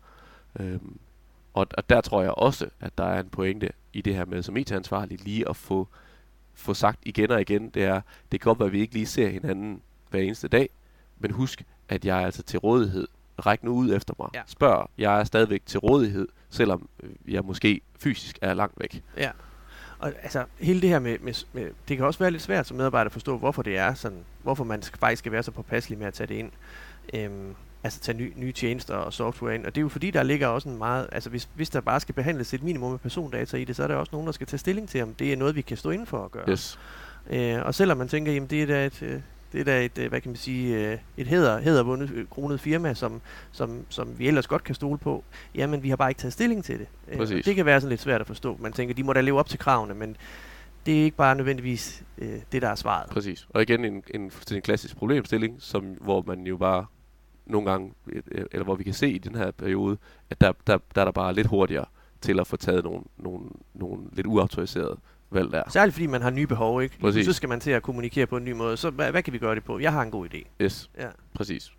Øhm, 0.59 0.99
og, 1.53 1.67
og 1.77 1.89
der 1.89 2.01
tror 2.01 2.21
jeg 2.21 2.31
også, 2.31 2.67
at 2.79 2.97
der 2.97 3.03
er 3.03 3.19
en 3.19 3.29
pointe 3.29 3.69
i 3.93 4.01
det 4.01 4.15
her 4.15 4.25
med 4.25 4.43
som 4.43 4.57
IT-ansvarlig 4.57 5.23
lige 5.23 5.49
at 5.49 5.55
få, 5.55 5.87
få 6.53 6.73
sagt 6.73 6.99
igen 7.01 7.31
og 7.31 7.41
igen, 7.41 7.69
det 7.69 7.83
er, 7.83 8.01
det 8.31 8.41
kan 8.41 8.49
godt 8.49 8.59
være, 8.59 8.67
at 8.67 8.73
vi 8.73 8.81
ikke 8.81 8.93
lige 8.93 9.05
ser 9.05 9.29
hinanden 9.29 9.81
hver 10.09 10.19
eneste 10.19 10.47
dag, 10.47 10.69
men 11.19 11.31
husk, 11.31 11.63
at 11.89 12.05
jeg 12.05 12.21
er 12.21 12.25
altså 12.25 12.43
til 12.43 12.59
rådighed. 12.59 13.07
Ræk 13.45 13.63
nu 13.63 13.73
ud 13.73 13.95
efter 13.95 14.13
mig. 14.19 14.29
Ja. 14.33 14.41
Spørg, 14.47 14.89
jeg 14.97 15.19
er 15.19 15.23
stadigvæk 15.23 15.61
til 15.65 15.79
rådighed, 15.79 16.27
selvom 16.49 16.89
øh, 17.03 17.33
jeg 17.33 17.43
måske 17.45 17.81
fysisk 17.99 18.39
er 18.41 18.53
langt 18.53 18.79
væk. 18.79 19.03
Ja. 19.17 19.31
Og 19.99 20.13
altså, 20.23 20.45
hele 20.59 20.81
det 20.81 20.89
her 20.89 20.99
med, 20.99 21.19
med, 21.19 21.33
med, 21.53 21.71
det 21.87 21.97
kan 21.97 22.05
også 22.05 22.19
være 22.19 22.31
lidt 22.31 22.41
svært 22.41 22.67
som 22.67 22.77
medarbejder 22.77 23.05
at 23.05 23.11
forstå, 23.11 23.37
hvorfor 23.37 23.61
det 23.61 23.77
er 23.77 23.93
sådan, 23.93 24.25
hvorfor 24.43 24.63
man 24.63 24.83
faktisk 24.99 25.19
skal 25.19 25.31
være 25.31 25.43
så 25.43 25.51
påpasselig 25.51 25.99
med 25.99 26.07
at 26.07 26.13
tage 26.13 26.27
det 26.27 26.35
ind. 26.35 26.51
Øhm, 27.13 27.55
altså 27.83 27.99
tage 27.99 28.17
ny, 28.17 28.33
nye 28.35 28.51
tjenester 28.51 28.95
og 28.95 29.13
software 29.13 29.55
ind. 29.55 29.65
Og 29.65 29.75
det 29.75 29.81
er 29.81 29.83
jo 29.83 29.89
fordi, 29.89 30.11
der 30.11 30.23
ligger 30.23 30.47
også 30.47 30.69
en 30.69 30.77
meget, 30.77 31.07
altså 31.11 31.29
hvis, 31.29 31.49
hvis 31.55 31.69
der 31.69 31.81
bare 31.81 31.99
skal 31.99 32.15
behandles 32.15 32.53
et 32.53 32.63
minimum 32.63 32.93
af 32.93 33.01
persondata 33.01 33.57
i 33.57 33.65
det, 33.65 33.75
så 33.75 33.83
er 33.83 33.87
der 33.87 33.95
også 33.95 34.09
nogen, 34.11 34.25
der 34.25 34.33
skal 34.33 34.47
tage 34.47 34.57
stilling 34.57 34.89
til, 34.89 35.03
om 35.03 35.13
det 35.13 35.33
er 35.33 35.37
noget, 35.37 35.55
vi 35.55 35.61
kan 35.61 35.77
stå 35.77 35.89
inden 35.89 36.07
for 36.07 36.25
at 36.25 36.31
gøre. 36.31 36.49
Yes. 36.49 36.79
Øh, 37.29 37.59
og 37.65 37.75
selvom 37.75 37.97
man 37.97 38.07
tænker, 38.07 38.31
jamen 38.31 38.49
det 38.49 38.61
er 38.63 38.67
da 38.67 38.85
et, 38.85 39.01
øh, 39.01 39.21
det 39.53 39.59
er 39.59 39.65
da 39.65 39.85
et, 39.85 39.97
øh, 39.97 40.09
hvad 40.09 40.21
kan 40.21 40.29
man 40.29 40.37
sige, 40.37 40.91
øh, 40.91 40.97
et 41.17 41.27
hæder, 41.27 41.61
hædervundet 41.61 42.27
kronet 42.29 42.59
firma, 42.59 42.93
som, 42.93 43.21
som, 43.51 43.85
som 43.89 44.19
vi 44.19 44.27
ellers 44.27 44.47
godt 44.47 44.63
kan 44.63 44.75
stole 44.75 44.97
på, 44.97 45.23
jamen 45.55 45.83
vi 45.83 45.89
har 45.89 45.95
bare 45.95 46.11
ikke 46.11 46.19
taget 46.19 46.33
stilling 46.33 46.63
til 46.63 46.79
det. 46.79 46.87
Og 47.11 47.17
Præcis. 47.17 47.45
det 47.45 47.55
kan 47.55 47.65
være 47.65 47.81
sådan 47.81 47.89
lidt 47.89 48.01
svært 48.01 48.21
at 48.21 48.27
forstå. 48.27 48.57
Man 48.59 48.73
tænker, 48.73 48.95
de 48.95 49.03
må 49.03 49.13
da 49.13 49.21
leve 49.21 49.39
op 49.39 49.49
til 49.49 49.59
kravene, 49.59 49.93
men 49.93 50.17
det 50.85 50.99
er 50.99 51.03
ikke 51.03 51.17
bare 51.17 51.35
nødvendigvis 51.35 52.03
øh, 52.17 52.39
det, 52.51 52.61
der 52.61 52.69
er 52.69 52.75
svaret. 52.75 53.09
Præcis. 53.09 53.47
Og 53.49 53.61
igen 53.61 53.85
en, 53.85 54.03
en 54.13 54.31
fuldstændig 54.31 54.63
klassisk 54.63 54.97
problemstilling, 54.97 55.55
som, 55.59 55.83
hvor 55.83 56.23
man 56.27 56.47
jo 56.47 56.57
bare 56.57 56.85
nogle 57.45 57.71
gange, 57.71 57.93
øh, 58.07 58.45
eller 58.51 58.63
hvor 58.63 58.75
vi 58.75 58.83
kan 58.83 58.93
se 58.93 59.09
i 59.11 59.17
den 59.17 59.35
her 59.35 59.51
periode, 59.51 59.97
at 60.29 60.41
der, 60.41 60.51
der, 60.67 60.77
der 60.95 61.01
er 61.01 61.05
der 61.05 61.11
bare 61.11 61.33
lidt 61.33 61.47
hurtigere 61.47 61.85
til 62.21 62.39
at 62.39 62.47
få 62.47 62.57
taget 62.57 62.83
nogle, 62.83 63.01
nogle, 63.17 63.45
nogle 63.73 64.03
lidt 64.13 64.27
uautoriserede 64.27 64.97
valg 65.31 65.51
der. 65.51 65.63
Særligt 65.69 65.93
fordi 65.93 66.07
man 66.07 66.21
har 66.21 66.29
nye 66.29 66.47
behov, 66.47 66.81
ikke? 66.83 66.99
Præcis. 66.99 67.25
Så 67.25 67.33
skal 67.33 67.49
man 67.49 67.59
til 67.59 67.71
at 67.71 67.83
kommunikere 67.83 68.25
på 68.25 68.37
en 68.37 68.45
ny 68.45 68.51
måde. 68.51 68.77
Så 68.77 68.89
hvad, 68.89 69.11
hvad 69.11 69.23
kan 69.23 69.33
vi 69.33 69.37
gøre 69.37 69.55
det 69.55 69.63
på? 69.63 69.79
Jeg 69.79 69.93
har 69.93 70.01
en 70.01 70.11
god 70.11 70.27
idé. 70.33 70.43
Yes, 70.61 70.89
Ja. 70.99 71.07
præcis. 71.35 71.71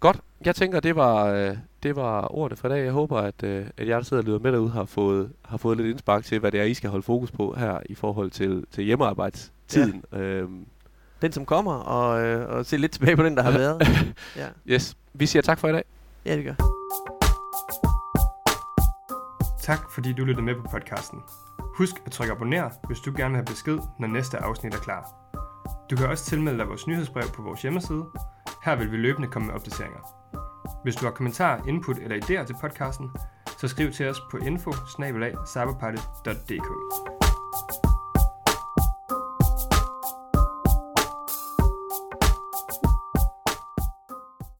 Godt. 0.00 0.20
Jeg 0.44 0.54
tænker, 0.54 0.80
det 0.80 0.96
var, 0.96 1.24
øh, 1.26 1.56
det 1.82 1.96
var 1.96 2.34
ordene 2.34 2.56
for 2.56 2.68
i 2.68 2.70
dag. 2.70 2.84
Jeg 2.84 2.92
håber, 2.92 3.18
at, 3.18 3.42
øh, 3.42 3.66
at 3.76 3.88
jer, 3.88 3.96
der 3.96 4.02
sidder 4.02 4.22
og 4.22 4.24
lytter 4.26 4.38
med 4.40 4.52
derude, 4.52 4.70
har 4.70 4.84
fået, 4.84 5.30
har 5.44 5.56
fået 5.56 5.76
lidt 5.76 5.88
indspark 5.88 6.24
til, 6.24 6.38
hvad 6.38 6.52
det 6.52 6.60
er, 6.60 6.64
I 6.64 6.74
skal 6.74 6.90
holde 6.90 7.02
fokus 7.02 7.30
på 7.30 7.54
her 7.58 7.78
i 7.86 7.94
forhold 7.94 8.30
til, 8.30 8.64
til 8.70 8.84
hjemmearbejdstiden. 8.84 10.04
Ja. 10.12 10.18
Øhm, 10.18 10.66
Den, 11.22 11.32
som 11.32 11.46
kommer, 11.46 11.72
og, 11.74 12.22
øh, 12.26 12.48
og 12.48 12.66
se 12.66 12.76
lidt 12.76 12.92
tilbage 12.92 13.16
på 13.16 13.22
den, 13.22 13.36
der 13.36 13.42
har 13.42 13.50
været. 13.50 13.82
Ja, 14.36 14.46
yes. 14.66 14.96
Vi 15.18 15.26
siger 15.26 15.42
tak 15.42 15.58
for 15.58 15.68
i 15.68 15.72
dag. 15.72 15.84
ja 16.24 16.36
det 16.36 16.44
gør. 16.44 16.54
Tak 19.60 19.78
fordi 19.94 20.12
du 20.12 20.24
lyttede 20.24 20.44
med 20.46 20.54
på 20.54 20.62
podcasten. 20.70 21.22
Husk 21.60 21.94
at 22.06 22.12
trykke 22.12 22.32
abonner, 22.32 22.70
hvis 22.86 22.98
du 23.00 23.12
gerne 23.16 23.30
vil 23.30 23.36
have 23.36 23.44
besked, 23.44 23.78
når 23.98 24.08
næste 24.08 24.38
afsnit 24.38 24.74
er 24.74 24.78
klar. 24.78 25.10
Du 25.90 25.96
kan 25.96 26.06
også 26.06 26.24
tilmelde 26.24 26.58
dig 26.58 26.68
vores 26.68 26.86
nyhedsbrev 26.86 27.24
på 27.34 27.42
vores 27.42 27.62
hjemmeside. 27.62 28.04
Her 28.64 28.76
vil 28.76 28.92
vi 28.92 28.96
løbende 28.96 29.28
komme 29.28 29.46
med 29.46 29.54
opdateringer. 29.54 30.00
Hvis 30.82 30.96
du 30.96 31.04
har 31.04 31.12
kommentarer, 31.12 31.66
input 31.68 31.98
eller 31.98 32.16
idéer 32.16 32.46
til 32.46 32.56
podcasten, 32.60 33.10
så 33.60 33.68
skriv 33.68 33.92
til 33.92 34.08
os 34.08 34.20
på 34.30 34.36
info 34.36 34.72